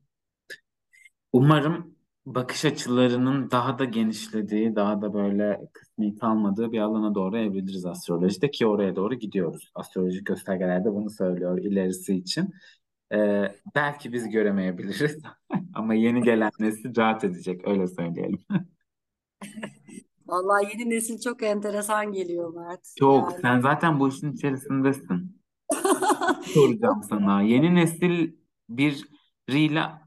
Umarım 1.34 1.93
bakış 2.26 2.66
açılarının 2.66 3.52
daha 3.52 3.80
da 3.80 3.86
genişlediği, 3.86 4.76
daha 4.76 5.02
da 5.02 5.14
böyle 5.14 5.60
kısmi 5.74 6.18
kalmadığı 6.18 6.72
bir 6.72 6.80
alana 6.80 7.16
doğru 7.16 7.38
evriliriz 7.38 7.86
astrolojide 7.86 8.52
ki 8.52 8.68
oraya 8.68 8.96
doğru 8.96 9.16
gidiyoruz. 9.16 9.72
Astrolojik 9.76 10.26
göstergeler 10.26 10.86
de 10.86 10.94
bunu 10.94 11.10
söylüyor 11.10 11.58
ilerisi 11.58 12.16
için. 12.16 12.54
Ee, 13.14 13.56
belki 13.76 14.14
biz 14.14 14.30
göremeyebiliriz 14.30 15.18
ama 15.74 15.94
yeni 15.94 16.22
gelen 16.22 16.52
nesil 16.60 16.96
rahat 16.98 17.24
edecek 17.24 17.68
öyle 17.68 17.88
söyleyelim. 17.88 18.46
Vallahi 20.28 20.78
yeni 20.78 20.90
nesil 20.90 21.20
çok 21.20 21.44
enteresan 21.44 22.12
geliyor 22.12 22.54
Mert. 22.54 22.94
Çok. 23.00 23.32
Yani 23.32 23.42
Sen 23.42 23.60
zaten 23.60 24.00
bu 24.00 24.10
işin 24.10 24.34
içerisindesin. 24.34 25.42
Soracağım 26.46 27.02
sana. 27.10 27.42
Yeni 27.42 27.76
nesil 27.76 28.32
biriyle 28.70 30.03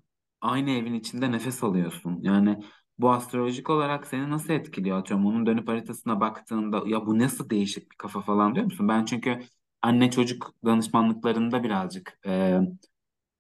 aynı 0.47 0.71
evin 0.71 0.95
içinde 0.95 1.33
nefes 1.33 1.65
alıyorsun. 1.65 2.19
Yani 2.23 2.59
bu 2.99 3.11
astrolojik 3.13 3.71
olarak 3.71 4.07
seni 4.07 4.31
nasıl 4.31 4.51
etkiliyor? 4.53 4.99
Atıyorum 4.99 5.27
onun 5.27 5.47
dönüp 5.47 5.69
haritasına 5.69 6.21
baktığında 6.21 6.83
ya 6.87 7.07
bu 7.07 7.19
nasıl 7.19 7.51
değişik 7.51 7.91
bir 7.93 7.97
kafa 7.97 8.21
falan 8.21 8.55
diyor 8.55 8.65
musun? 8.65 8.89
Ben 8.89 9.05
çünkü 9.05 9.41
anne 9.83 10.11
çocuk 10.11 10.55
danışmanlıklarında 10.65 11.63
birazcık 11.65 12.19
e, 12.27 12.59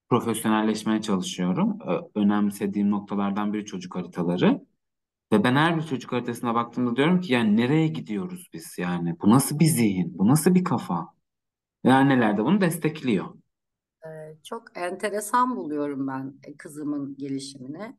profesyonelleşmeye 0.08 1.02
çalışıyorum. 1.02 1.78
Ö- 1.88 2.20
önemsediğim 2.20 2.90
noktalardan 2.90 3.52
biri 3.52 3.64
çocuk 3.64 3.96
haritaları. 3.96 4.60
Ve 5.32 5.44
ben 5.44 5.56
her 5.56 5.76
bir 5.78 5.82
çocuk 5.82 6.12
haritasına 6.12 6.54
baktığımda 6.54 6.96
diyorum 6.96 7.20
ki 7.20 7.34
yani 7.34 7.56
nereye 7.56 7.88
gidiyoruz 7.88 8.48
biz 8.54 8.78
yani? 8.78 9.16
Bu 9.22 9.30
nasıl 9.30 9.58
bir 9.58 9.66
zihin? 9.66 10.18
Bu 10.18 10.28
nasıl 10.28 10.54
bir 10.54 10.64
kafa? 10.64 11.08
Ve 11.84 11.92
anneler 11.94 12.38
de 12.38 12.44
bunu 12.44 12.62
destekliyor. 12.62 13.26
Çok 14.44 14.76
enteresan 14.78 15.56
buluyorum 15.56 16.06
ben 16.08 16.34
e, 16.44 16.56
kızımın 16.56 17.16
gelişimini. 17.16 17.98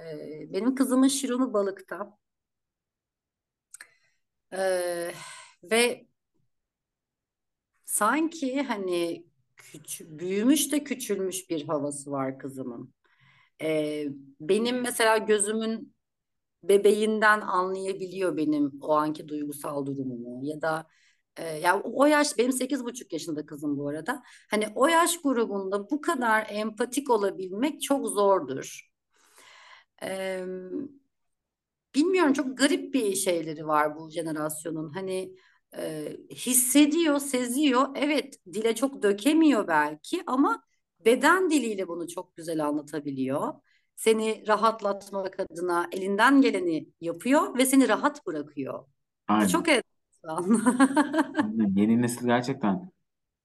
Ee, 0.00 0.52
benim 0.52 0.74
kızımın 0.74 1.08
Şiron'u 1.08 1.52
balıkta. 1.52 2.18
Ee, 4.52 5.12
ve 5.62 6.06
sanki 7.84 8.62
hani 8.62 9.26
küçük, 9.56 10.20
büyümüş 10.20 10.72
de 10.72 10.84
küçülmüş 10.84 11.50
bir 11.50 11.64
havası 11.68 12.10
var 12.10 12.38
kızımın. 12.38 12.94
Benim 14.40 14.80
mesela 14.80 15.18
gözümün 15.18 15.94
bebeğinden 16.62 17.40
anlayabiliyor 17.40 18.36
benim 18.36 18.72
o 18.80 18.92
anki 18.94 19.28
duygusal 19.28 19.86
durumumu 19.86 20.44
ya 20.46 20.62
da 20.62 20.86
e, 21.38 21.44
ya 21.44 21.80
o 21.82 22.06
yaş 22.06 22.38
benim 22.38 22.52
sekiz 22.52 22.84
buçuk 22.84 23.12
yaşında 23.12 23.46
kızım 23.46 23.78
bu 23.78 23.88
arada. 23.88 24.22
Hani 24.50 24.66
o 24.74 24.86
yaş 24.86 25.20
grubunda 25.22 25.90
bu 25.90 26.00
kadar 26.00 26.46
empatik 26.50 27.10
olabilmek 27.10 27.82
çok 27.82 28.06
zordur. 28.06 28.88
Ee, 30.02 30.44
bilmiyorum 31.94 32.32
çok 32.32 32.58
garip 32.58 32.94
bir 32.94 33.14
şeyleri 33.14 33.66
var 33.66 33.96
bu 33.96 34.10
jenerasyonun. 34.10 34.92
Hani 34.92 35.34
e, 35.76 36.16
hissediyor, 36.30 37.18
seziyor. 37.18 37.88
Evet, 37.94 38.38
dile 38.52 38.74
çok 38.74 39.02
dökemiyor 39.02 39.68
belki 39.68 40.22
ama 40.26 40.62
beden 41.04 41.50
diliyle 41.50 41.88
bunu 41.88 42.08
çok 42.08 42.36
güzel 42.36 42.66
anlatabiliyor. 42.66 43.54
Seni 43.96 44.44
rahatlatmak 44.48 45.40
adına 45.40 45.88
elinden 45.92 46.40
geleni 46.40 46.88
yapıyor 47.00 47.58
ve 47.58 47.66
seni 47.66 47.88
rahat 47.88 48.26
bırakıyor. 48.26 48.84
Aynen. 49.28 49.48
çok 49.48 49.68
enteresan. 49.68 49.97
Aynen. 50.24 51.72
Yeni 51.76 52.02
nesil 52.02 52.26
gerçekten 52.26 52.90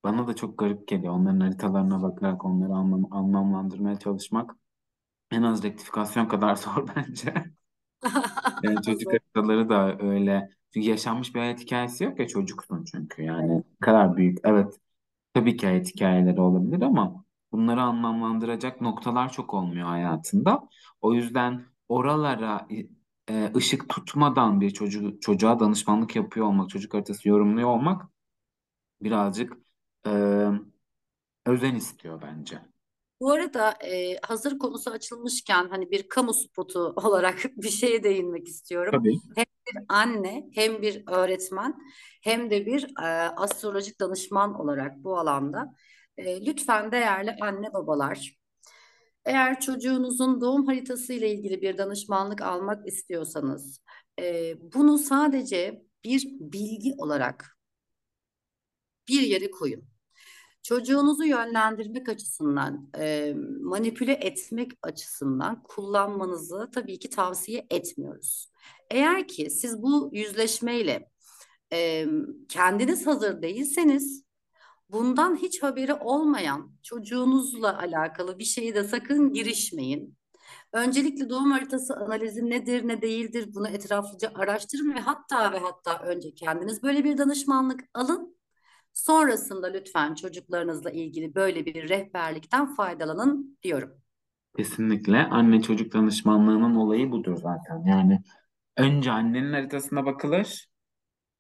bana 0.04 0.28
da 0.28 0.36
çok 0.36 0.60
garip 0.60 0.88
geliyor. 0.88 1.14
Onların 1.14 1.40
haritalarına 1.40 2.04
bakarak 2.04 2.46
onları 2.46 2.74
anlam 2.74 3.14
anlamlandırmaya 3.14 4.00
çalışmak 4.00 4.56
en 5.32 5.44
az 5.44 5.64
rektifikasyon 5.64 6.28
kadar 6.28 6.56
zor 6.58 6.88
bence. 6.98 7.34
Yani 8.64 8.82
çocuk 8.82 9.14
haritaları 9.14 9.70
da 9.70 9.98
öyle. 10.00 10.50
Çünkü 10.74 10.90
yaşanmış 10.90 11.36
bir 11.36 11.40
hayat 11.40 11.60
hikayesi 11.62 12.04
yok 12.04 12.20
ya 12.20 12.28
çocuksun 12.28 12.84
çünkü 12.86 13.24
yani 13.24 13.58
ne 13.58 13.64
kadar 13.82 14.18
büyük. 14.18 14.38
Evet 14.44 14.80
tabii 15.34 15.58
ki 15.58 15.68
hayat 15.68 15.88
hikayeleri 15.96 16.42
olabilir 16.42 16.82
ama 16.82 17.26
bunları 17.52 17.82
anlamlandıracak 17.82 18.82
noktalar 18.82 19.32
çok 19.32 19.54
olmuyor 19.54 19.88
hayatında. 19.88 20.70
O 21.02 21.14
yüzden 21.14 21.66
oralara 21.90 22.68
e, 23.30 23.52
ışık 23.56 23.90
tutmadan 23.90 24.62
bir 24.62 24.72
çocuğu, 24.72 25.20
çocuğa 25.20 25.60
danışmanlık 25.60 26.16
yapıyor 26.16 26.46
olmak, 26.46 26.70
çocuk 26.70 26.94
haritası 26.94 27.30
yorumluyor 27.30 27.70
olmak 27.70 28.02
birazcık 29.02 29.54
e, 30.08 30.12
özen 31.46 31.76
istiyor 31.76 32.22
bence. 32.22 32.60
Bu 33.20 33.32
arada 33.32 33.72
e, 33.72 34.18
hazır 34.24 34.60
konusu 34.60 34.92
açılmışken 34.92 35.68
hani 35.70 35.92
bir 35.92 36.10
kamu 36.10 36.34
spotu 36.34 36.80
olarak 36.96 37.44
bir 37.58 37.70
şeye 37.70 38.04
değinmek 38.04 38.48
istiyorum. 38.48 38.92
Tabii. 38.92 39.18
Hem 39.36 39.46
bir 39.68 39.86
anne, 39.90 40.50
hem 40.56 40.82
bir 40.82 41.04
öğretmen, 41.08 41.76
hem 42.22 42.50
de 42.50 42.66
bir 42.66 42.84
e, 43.04 43.06
astrolojik 43.30 44.00
danışman 44.00 44.54
olarak 44.60 45.04
bu 45.04 45.18
alanda 45.18 45.76
e, 46.18 46.46
lütfen 46.46 46.92
değerli 46.92 47.36
anne 47.42 47.74
babalar, 47.74 48.36
eğer 49.26 49.60
çocuğunuzun 49.60 50.42
doğum 50.42 50.66
haritası 50.66 51.14
ile 51.14 51.32
ilgili 51.34 51.62
bir 51.62 51.78
danışmanlık 51.78 52.42
almak 52.42 52.88
istiyorsanız, 52.88 53.82
e, 54.22 54.56
bunu 54.74 54.98
sadece 54.98 55.84
bir 56.04 56.28
bilgi 56.40 56.94
olarak 56.98 57.58
bir 59.08 59.22
yere 59.22 59.52
koyun. 59.52 59.84
Çocuğunuzu 60.64 61.24
yönlendirmek 61.24 62.10
açısından, 62.10 62.90
e, 63.00 63.34
manipüle 63.62 64.14
etmek 64.14 64.72
açısından 64.82 65.64
kullanmanızı 65.64 66.70
tabii 66.74 67.00
ki 67.00 67.10
tavsiye 67.10 67.68
etmiyoruz. 67.70 68.52
Eğer 68.92 69.28
ki 69.28 69.50
siz 69.50 69.82
bu 69.82 70.10
yüzleşmeyle 70.14 71.10
e, 71.74 72.06
kendiniz 72.50 73.08
hazır 73.08 73.42
değilseniz, 73.42 74.23
bundan 74.94 75.36
hiç 75.36 75.64
haberi 75.64 75.94
olmayan 75.94 76.72
çocuğunuzla 76.84 77.80
alakalı 77.80 78.40
bir 78.40 78.44
şeyi 78.44 78.76
de 78.76 78.84
sakın 78.84 79.34
girişmeyin. 79.34 80.18
Öncelikle 80.74 81.30
doğum 81.30 81.52
haritası 81.52 81.96
analizi 81.96 82.50
nedir, 82.50 82.88
ne 82.88 83.02
değildir 83.02 83.50
bunu 83.56 83.68
etraflıca 83.68 84.32
araştırın 84.36 84.96
ve 84.96 85.00
hatta 85.00 85.52
ve 85.52 85.60
hatta 85.60 86.00
önce 86.00 86.34
kendiniz 86.36 86.84
böyle 86.84 87.04
bir 87.04 87.18
danışmanlık 87.18 87.82
alın. 87.94 88.38
Sonrasında 88.94 89.68
lütfen 89.68 90.16
çocuklarınızla 90.16 90.92
ilgili 90.92 91.36
böyle 91.36 91.66
bir 91.66 91.90
rehberlikten 91.90 92.76
faydalanın 92.76 93.58
diyorum. 93.64 94.02
Kesinlikle 94.58 95.18
anne 95.18 95.62
çocuk 95.62 95.94
danışmanlığının 95.94 96.76
olayı 96.76 97.12
budur 97.12 97.38
zaten. 97.38 97.84
Yani 97.86 98.22
önce 98.78 99.12
annenin 99.12 99.54
haritasına 99.54 100.06
bakılır, 100.06 100.68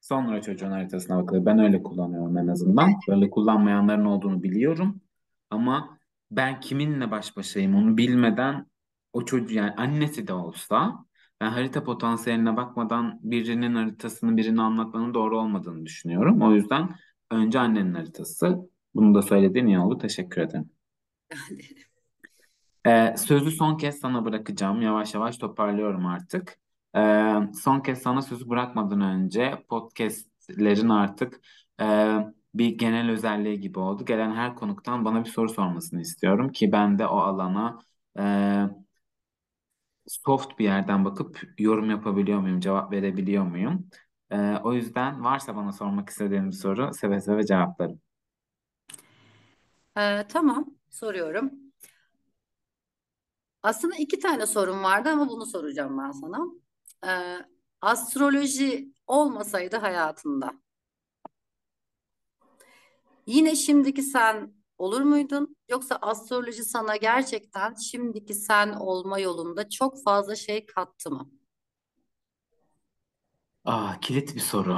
sonra 0.04 0.42
çocuğun 0.42 0.72
haritasına 0.72 1.18
bakılır. 1.24 1.46
Ben 1.46 1.60
öyle 1.60 1.84
kullanıyorum 1.84 2.38
en 2.38 2.48
azından. 2.48 2.94
Böyle 3.08 3.30
kullanmayanların 3.30 4.06
olduğunu 4.06 4.44
biliyorum. 4.44 5.02
Ama 5.50 6.00
ben 6.32 6.60
kiminle 6.60 7.12
baş 7.12 7.38
başayım 7.38 7.76
onu 7.76 7.98
bilmeden 7.98 8.66
o 9.14 9.26
çocuğu 9.26 9.56
yani 9.56 9.72
annesi 9.72 10.28
de 10.28 10.34
olsa 10.34 11.06
ben 11.42 11.50
harita 11.50 11.84
potansiyeline 11.84 12.58
bakmadan 12.58 13.20
birinin 13.24 13.76
haritasını 13.76 14.38
birine 14.38 14.62
anlatmanın 14.62 15.14
doğru 15.14 15.40
olmadığını 15.40 15.86
düşünüyorum. 15.86 16.42
O 16.42 16.54
yüzden 16.54 16.90
önce 17.32 17.60
annenin 17.60 17.94
haritası. 17.94 18.60
Bunu 18.96 19.16
da 19.16 19.22
söylediğin 19.22 19.68
iyi 19.68 19.80
oldu. 19.80 19.98
Teşekkür 19.98 20.42
ederim. 20.42 20.70
Ee, 22.88 23.16
sözü 23.18 23.52
son 23.52 23.78
kez 23.78 24.00
sana 24.00 24.26
bırakacağım. 24.26 24.82
Yavaş 24.82 25.14
yavaş 25.14 25.38
toparlıyorum 25.38 26.06
artık. 26.06 26.63
Ee, 26.96 27.34
son 27.64 27.80
kez 27.80 28.02
sana 28.02 28.22
sözü 28.22 28.50
bırakmadan 28.50 29.02
önce 29.02 29.66
podcastlerin 29.70 30.90
artık 30.90 31.42
e, 31.82 32.18
bir 32.54 32.78
genel 32.78 33.10
özelliği 33.12 33.60
gibi 33.60 33.80
oldu. 33.80 34.06
Gelen 34.06 34.32
her 34.36 34.56
konuktan 34.56 35.06
bana 35.06 35.26
bir 35.26 35.30
soru 35.30 35.50
sormasını 35.50 36.02
istiyorum 36.02 36.52
ki 36.52 36.72
ben 36.72 37.00
de 37.00 37.08
o 37.08 37.18
alana 37.18 37.80
e, 38.20 38.24
soft 40.08 40.60
bir 40.60 40.64
yerden 40.66 41.06
bakıp 41.06 41.40
yorum 41.60 41.90
yapabiliyor 41.90 42.40
muyum, 42.40 42.60
cevap 42.60 42.92
verebiliyor 42.92 43.44
muyum? 43.44 43.90
E, 44.32 44.38
o 44.64 44.74
yüzden 44.74 45.24
varsa 45.24 45.56
bana 45.56 45.72
sormak 45.72 46.10
istediğin 46.10 46.48
bir 46.48 46.56
soru 46.56 46.94
seve 46.94 47.22
seve 47.22 47.46
cevaplarım. 47.46 48.02
Ee, 49.98 50.26
tamam, 50.30 50.66
soruyorum. 50.90 51.52
Aslında 53.64 53.96
iki 53.96 54.20
tane 54.20 54.46
sorum 54.46 54.84
vardı 54.84 55.10
ama 55.10 55.30
bunu 55.30 55.46
soracağım 55.46 55.98
ben 55.98 56.12
sana. 56.12 56.63
Ee, 57.08 57.38
astroloji 57.82 58.94
olmasaydı 59.08 59.78
hayatında 59.78 60.54
yine 63.28 63.56
şimdiki 63.56 64.02
sen 64.04 64.54
olur 64.78 65.02
muydun? 65.02 65.56
Yoksa 65.70 65.96
astroloji 65.96 66.64
sana 66.64 66.96
gerçekten 66.96 67.74
şimdiki 67.74 68.34
sen 68.34 68.74
olma 68.74 69.20
yolunda 69.20 69.70
çok 69.70 70.04
fazla 70.04 70.36
şey 70.36 70.66
kattı 70.66 71.12
mı? 71.12 71.30
Aa, 73.66 74.00
kilit 74.02 74.36
bir 74.36 74.40
soru. 74.40 74.78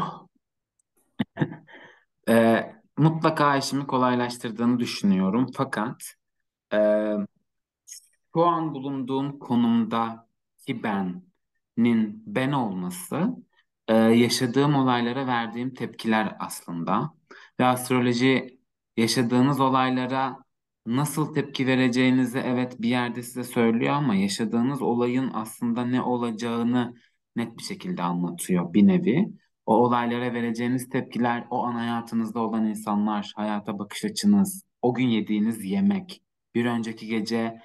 E, 2.29 2.65
mutlaka 2.97 3.57
işimi 3.57 3.87
kolaylaştırdığını 3.87 4.79
düşünüyorum. 4.79 5.47
Fakat 5.55 6.03
e, 6.73 6.77
şu 8.33 8.45
an 8.45 8.73
bulunduğum 8.73 9.39
konumdaki 9.39 10.83
benin 10.83 10.83
ben 10.83 11.34
olması, 12.53 13.35
e, 13.87 13.93
yaşadığım 13.95 14.75
olaylara 14.75 15.27
verdiğim 15.27 15.73
tepkiler 15.73 16.35
aslında. 16.39 17.13
Ve 17.59 17.65
astroloji 17.65 18.59
yaşadığınız 18.97 19.59
olaylara 19.59 20.37
nasıl 20.85 21.33
tepki 21.33 21.67
vereceğinizi 21.67 22.37
evet 22.39 22.81
bir 22.81 22.89
yerde 22.89 23.23
size 23.23 23.43
söylüyor 23.43 23.93
ama 23.93 24.15
yaşadığınız 24.15 24.81
olayın 24.81 25.31
aslında 25.33 25.85
ne 25.85 26.01
olacağını 26.01 26.95
net 27.35 27.57
bir 27.57 27.63
şekilde 27.63 28.01
anlatıyor 28.01 28.73
bir 28.73 28.87
nevi. 28.87 29.27
O 29.65 29.75
olaylara 29.75 30.33
vereceğiniz 30.33 30.89
tepkiler, 30.89 31.47
o 31.49 31.63
an 31.65 31.73
hayatınızda 31.73 32.39
olan 32.39 32.65
insanlar, 32.65 33.31
hayata 33.35 33.79
bakış 33.79 34.05
açınız, 34.05 34.63
o 34.81 34.93
gün 34.93 35.07
yediğiniz 35.07 35.65
yemek, 35.65 36.21
bir 36.55 36.65
önceki 36.65 37.07
gece 37.07 37.61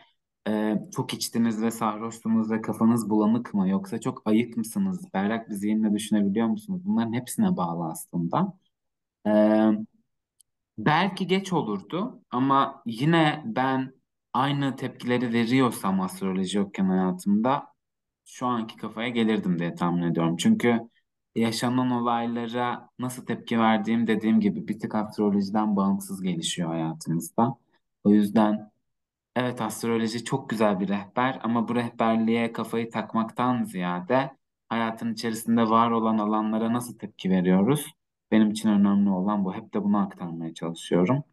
e, 0.49 0.75
çok 0.97 1.15
içtiniz 1.15 1.63
ve 1.63 1.71
sarhoştunuz 1.71 2.51
ve 2.51 2.61
kafanız 2.61 3.11
bulanık 3.11 3.55
mı 3.55 3.69
yoksa 3.69 4.01
çok 4.01 4.23
ayık 4.27 4.57
mısınız? 4.57 5.15
Berrak 5.15 5.49
bir 5.51 5.55
zihinle 5.55 5.95
düşünebiliyor 5.95 6.47
musunuz? 6.47 6.81
Bunların 6.85 7.13
hepsine 7.13 7.57
bağlı 7.57 7.91
aslında. 7.91 8.59
E, 9.27 9.31
belki 10.79 11.27
geç 11.27 11.53
olurdu 11.53 12.23
ama 12.31 12.83
yine 12.87 13.43
ben 13.47 13.93
aynı 14.33 14.77
tepkileri 14.77 15.33
veriyorsam 15.33 16.01
astroloji 16.01 16.59
yokken 16.59 16.85
hayatımda 16.85 17.67
şu 18.25 18.47
anki 18.47 18.77
kafaya 18.77 19.09
gelirdim 19.09 19.59
diye 19.59 19.75
tahmin 19.75 20.03
ediyorum. 20.03 20.37
Çünkü 20.37 20.81
yaşanan 21.35 21.91
olaylara 21.91 22.89
nasıl 22.99 23.27
tepki 23.27 23.59
verdiğim 23.59 24.07
dediğim 24.07 24.41
gibi 24.41 24.69
bir 24.69 24.79
tık 24.81 24.95
astrolojiden 24.95 25.77
bağımsız 25.77 26.23
gelişiyor 26.23 26.69
hayatımızda. 26.71 27.57
O 28.05 28.11
yüzden 28.11 28.70
evet 29.37 29.61
astroloji 29.61 30.25
çok 30.25 30.51
güzel 30.51 30.81
bir 30.81 30.89
rehber 30.89 31.39
ama 31.43 31.69
bu 31.69 31.75
rehberliğe 31.75 32.53
kafayı 32.53 32.91
takmaktan 32.91 33.63
ziyade 33.65 34.31
hayatın 34.69 35.13
içerisinde 35.13 35.63
var 35.71 35.91
olan 35.91 36.19
alanlara 36.19 36.73
nasıl 36.73 36.99
tepki 36.99 37.31
veriyoruz? 37.31 37.87
Benim 38.31 38.51
için 38.51 38.69
önemli 38.69 39.11
olan 39.11 39.45
bu. 39.45 39.55
Hep 39.55 39.75
de 39.75 39.85
bunu 39.85 39.99
aktarmaya 39.99 40.55
çalışıyorum. 40.55 41.25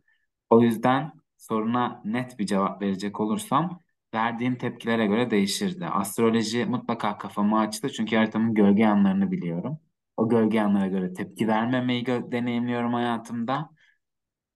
O 0.50 0.62
yüzden 0.62 1.12
soruna 1.38 2.02
net 2.06 2.40
bir 2.40 2.46
cevap 2.46 2.82
verecek 2.82 3.20
olursam 3.20 3.82
verdiğim 4.16 4.58
tepkilere 4.58 5.08
göre 5.08 5.32
değişirdi. 5.32 5.86
Astroloji 5.88 6.66
mutlaka 6.66 7.18
kafamı 7.18 7.60
açtı 7.60 7.90
çünkü 7.90 8.16
haritamın 8.16 8.54
gölge 8.54 8.84
yanlarını 8.84 9.32
biliyorum. 9.32 9.80
O 10.18 10.30
gölge 10.30 10.58
yanlara 10.58 10.88
göre 10.88 11.14
tepki 11.14 11.48
vermemeyi 11.48 12.04
gö- 12.04 12.32
deneyimliyorum 12.32 12.94
hayatımda. 12.94 13.70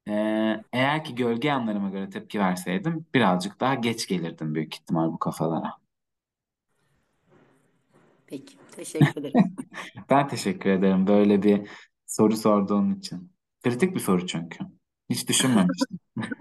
Ee, 0.07 0.63
eğer 0.73 1.03
ki 1.03 1.15
gölge 1.15 1.47
yanlarıma 1.47 1.89
göre 1.89 2.09
tepki 2.09 2.39
verseydim 2.39 3.05
birazcık 3.13 3.59
daha 3.59 3.75
geç 3.75 4.07
gelirdim 4.07 4.55
büyük 4.55 4.75
ihtimal 4.75 5.11
bu 5.11 5.19
kafalara. 5.19 5.73
Peki, 8.27 8.57
teşekkür 8.75 9.21
ederim. 9.21 9.55
Ben 10.09 10.27
teşekkür 10.27 10.69
ederim 10.69 11.07
böyle 11.07 11.43
bir 11.43 11.69
soru 12.05 12.37
sorduğun 12.37 12.95
için. 12.95 13.31
Kritik 13.63 13.95
bir 13.95 13.99
soru 13.99 14.27
çünkü. 14.27 14.59
Hiç 15.09 15.29
düşünmemiştim. 15.29 15.99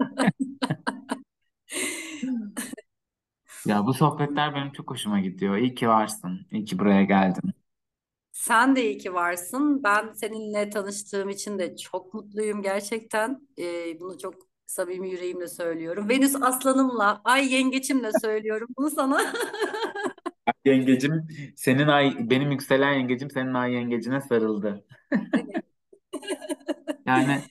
Ya 3.67 3.85
bu 3.85 3.93
sohbetler 3.93 4.55
benim 4.55 4.71
çok 4.71 4.91
hoşuma 4.91 5.19
gidiyor. 5.19 5.57
İyi 5.57 5.75
ki 5.75 5.87
varsın. 5.87 6.47
İyi 6.51 6.65
ki 6.65 6.79
buraya 6.79 7.03
geldin. 7.03 7.53
Sen 8.31 8.75
de 8.75 8.83
iyi 8.85 8.97
ki 8.97 9.13
varsın. 9.13 9.83
Ben 9.83 10.13
seninle 10.13 10.69
tanıştığım 10.69 11.29
için 11.29 11.59
de 11.59 11.77
çok 11.77 12.13
mutluyum 12.13 12.61
gerçekten. 12.61 13.47
Ee, 13.59 13.99
bunu 13.99 14.17
çok 14.17 14.35
samimi 14.65 15.09
yüreğimle 15.11 15.47
söylüyorum. 15.47 16.09
Venüs 16.09 16.35
Aslanımla, 16.41 17.21
Ay 17.25 17.53
Yengeçimle 17.53 18.11
söylüyorum 18.21 18.67
bunu 18.77 18.89
sana. 18.89 19.33
Yengecim 20.65 21.27
senin 21.55 21.87
ay 21.87 22.29
benim 22.29 22.51
yükselen 22.51 22.93
yengecim 22.93 23.29
senin 23.31 23.53
ay 23.53 23.73
yengecine 23.73 24.21
sarıldı. 24.21 24.85
Yani 27.05 27.43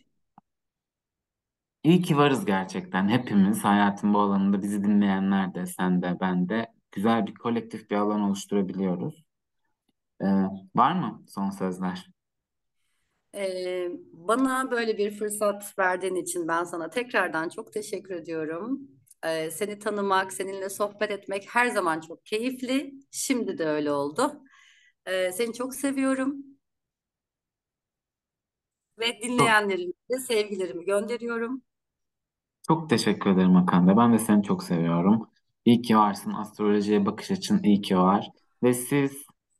iyi 1.84 2.02
ki 2.02 2.16
varız 2.16 2.44
gerçekten. 2.46 3.08
Hepimiz 3.08 3.64
hayatın 3.64 4.14
bu 4.14 4.18
alanında 4.20 4.62
bizi 4.62 4.84
dinleyenler 4.84 5.54
de 5.54 5.66
sen 5.66 6.02
de 6.02 6.16
ben 6.20 6.48
de 6.48 6.66
güzel 6.92 7.26
bir 7.26 7.34
kolektif 7.34 7.90
bir 7.90 7.96
alan 7.96 8.20
oluşturabiliyoruz. 8.20 9.19
Ee, 10.20 10.26
var 10.74 10.92
mı 10.92 11.24
son 11.28 11.50
sözler? 11.50 12.10
Ee, 13.34 13.88
bana 14.12 14.70
böyle 14.70 14.98
bir 14.98 15.10
fırsat 15.10 15.78
verdiğin 15.78 16.14
için 16.14 16.48
ben 16.48 16.64
sana 16.64 16.90
tekrardan 16.90 17.48
çok 17.48 17.72
teşekkür 17.72 18.14
ediyorum. 18.14 18.80
Ee, 19.26 19.50
seni 19.50 19.78
tanımak, 19.78 20.32
seninle 20.32 20.68
sohbet 20.70 21.10
etmek 21.10 21.46
her 21.54 21.66
zaman 21.68 22.00
çok 22.00 22.26
keyifli. 22.26 22.94
Şimdi 23.10 23.58
de 23.58 23.64
öyle 23.66 23.92
oldu. 23.92 24.42
Ee, 25.06 25.32
seni 25.32 25.54
çok 25.54 25.74
seviyorum 25.74 26.36
ve 28.98 29.22
Çok, 29.36 29.60
dinleyenlerime 29.62 29.92
de 30.10 30.18
sevgilerimi 30.18 30.84
gönderiyorum. 30.84 31.62
çok 32.68 32.90
teşekkür 32.90 33.30
ederim 33.30 33.54
Hakan 33.54 33.96
Ben 33.96 34.12
de 34.12 34.18
seni 34.18 34.42
çok 34.42 34.62
seviyorum. 34.64 35.30
İyi 35.64 35.82
ki 35.82 35.96
varsın. 35.96 36.32
Astrolojiye 36.32 37.06
bakış 37.06 37.30
açın 37.30 37.62
iyi 37.62 37.82
ki 37.82 37.96
var. 37.98 38.30
Ve 38.62 38.74
siz 38.74 39.12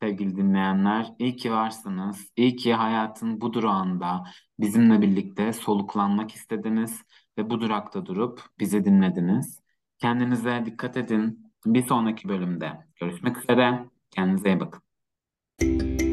sevgili 0.03 0.37
dinleyenler 0.37 1.13
iyi 1.19 1.37
ki 1.37 1.53
varsınız. 1.53 2.33
İyi 2.37 2.57
ki 2.57 2.75
hayatın 2.75 3.41
bu 3.41 3.53
durağında 3.53 4.25
bizimle 4.61 5.03
birlikte 5.03 5.53
soluklanmak 5.53 6.31
istediniz 6.33 7.03
ve 7.39 7.51
bu 7.51 7.61
durakta 7.61 8.07
durup 8.07 8.43
bizi 8.59 8.85
dinlediniz. 8.85 9.61
Kendinize 9.99 10.63
dikkat 10.67 10.97
edin. 10.97 11.53
Bir 11.67 11.83
sonraki 11.83 12.29
bölümde 12.29 12.73
görüşmek 13.01 13.39
üzere. 13.39 13.85
Kendinize 14.11 14.49
iyi 14.49 14.61
bakın. 14.61 16.10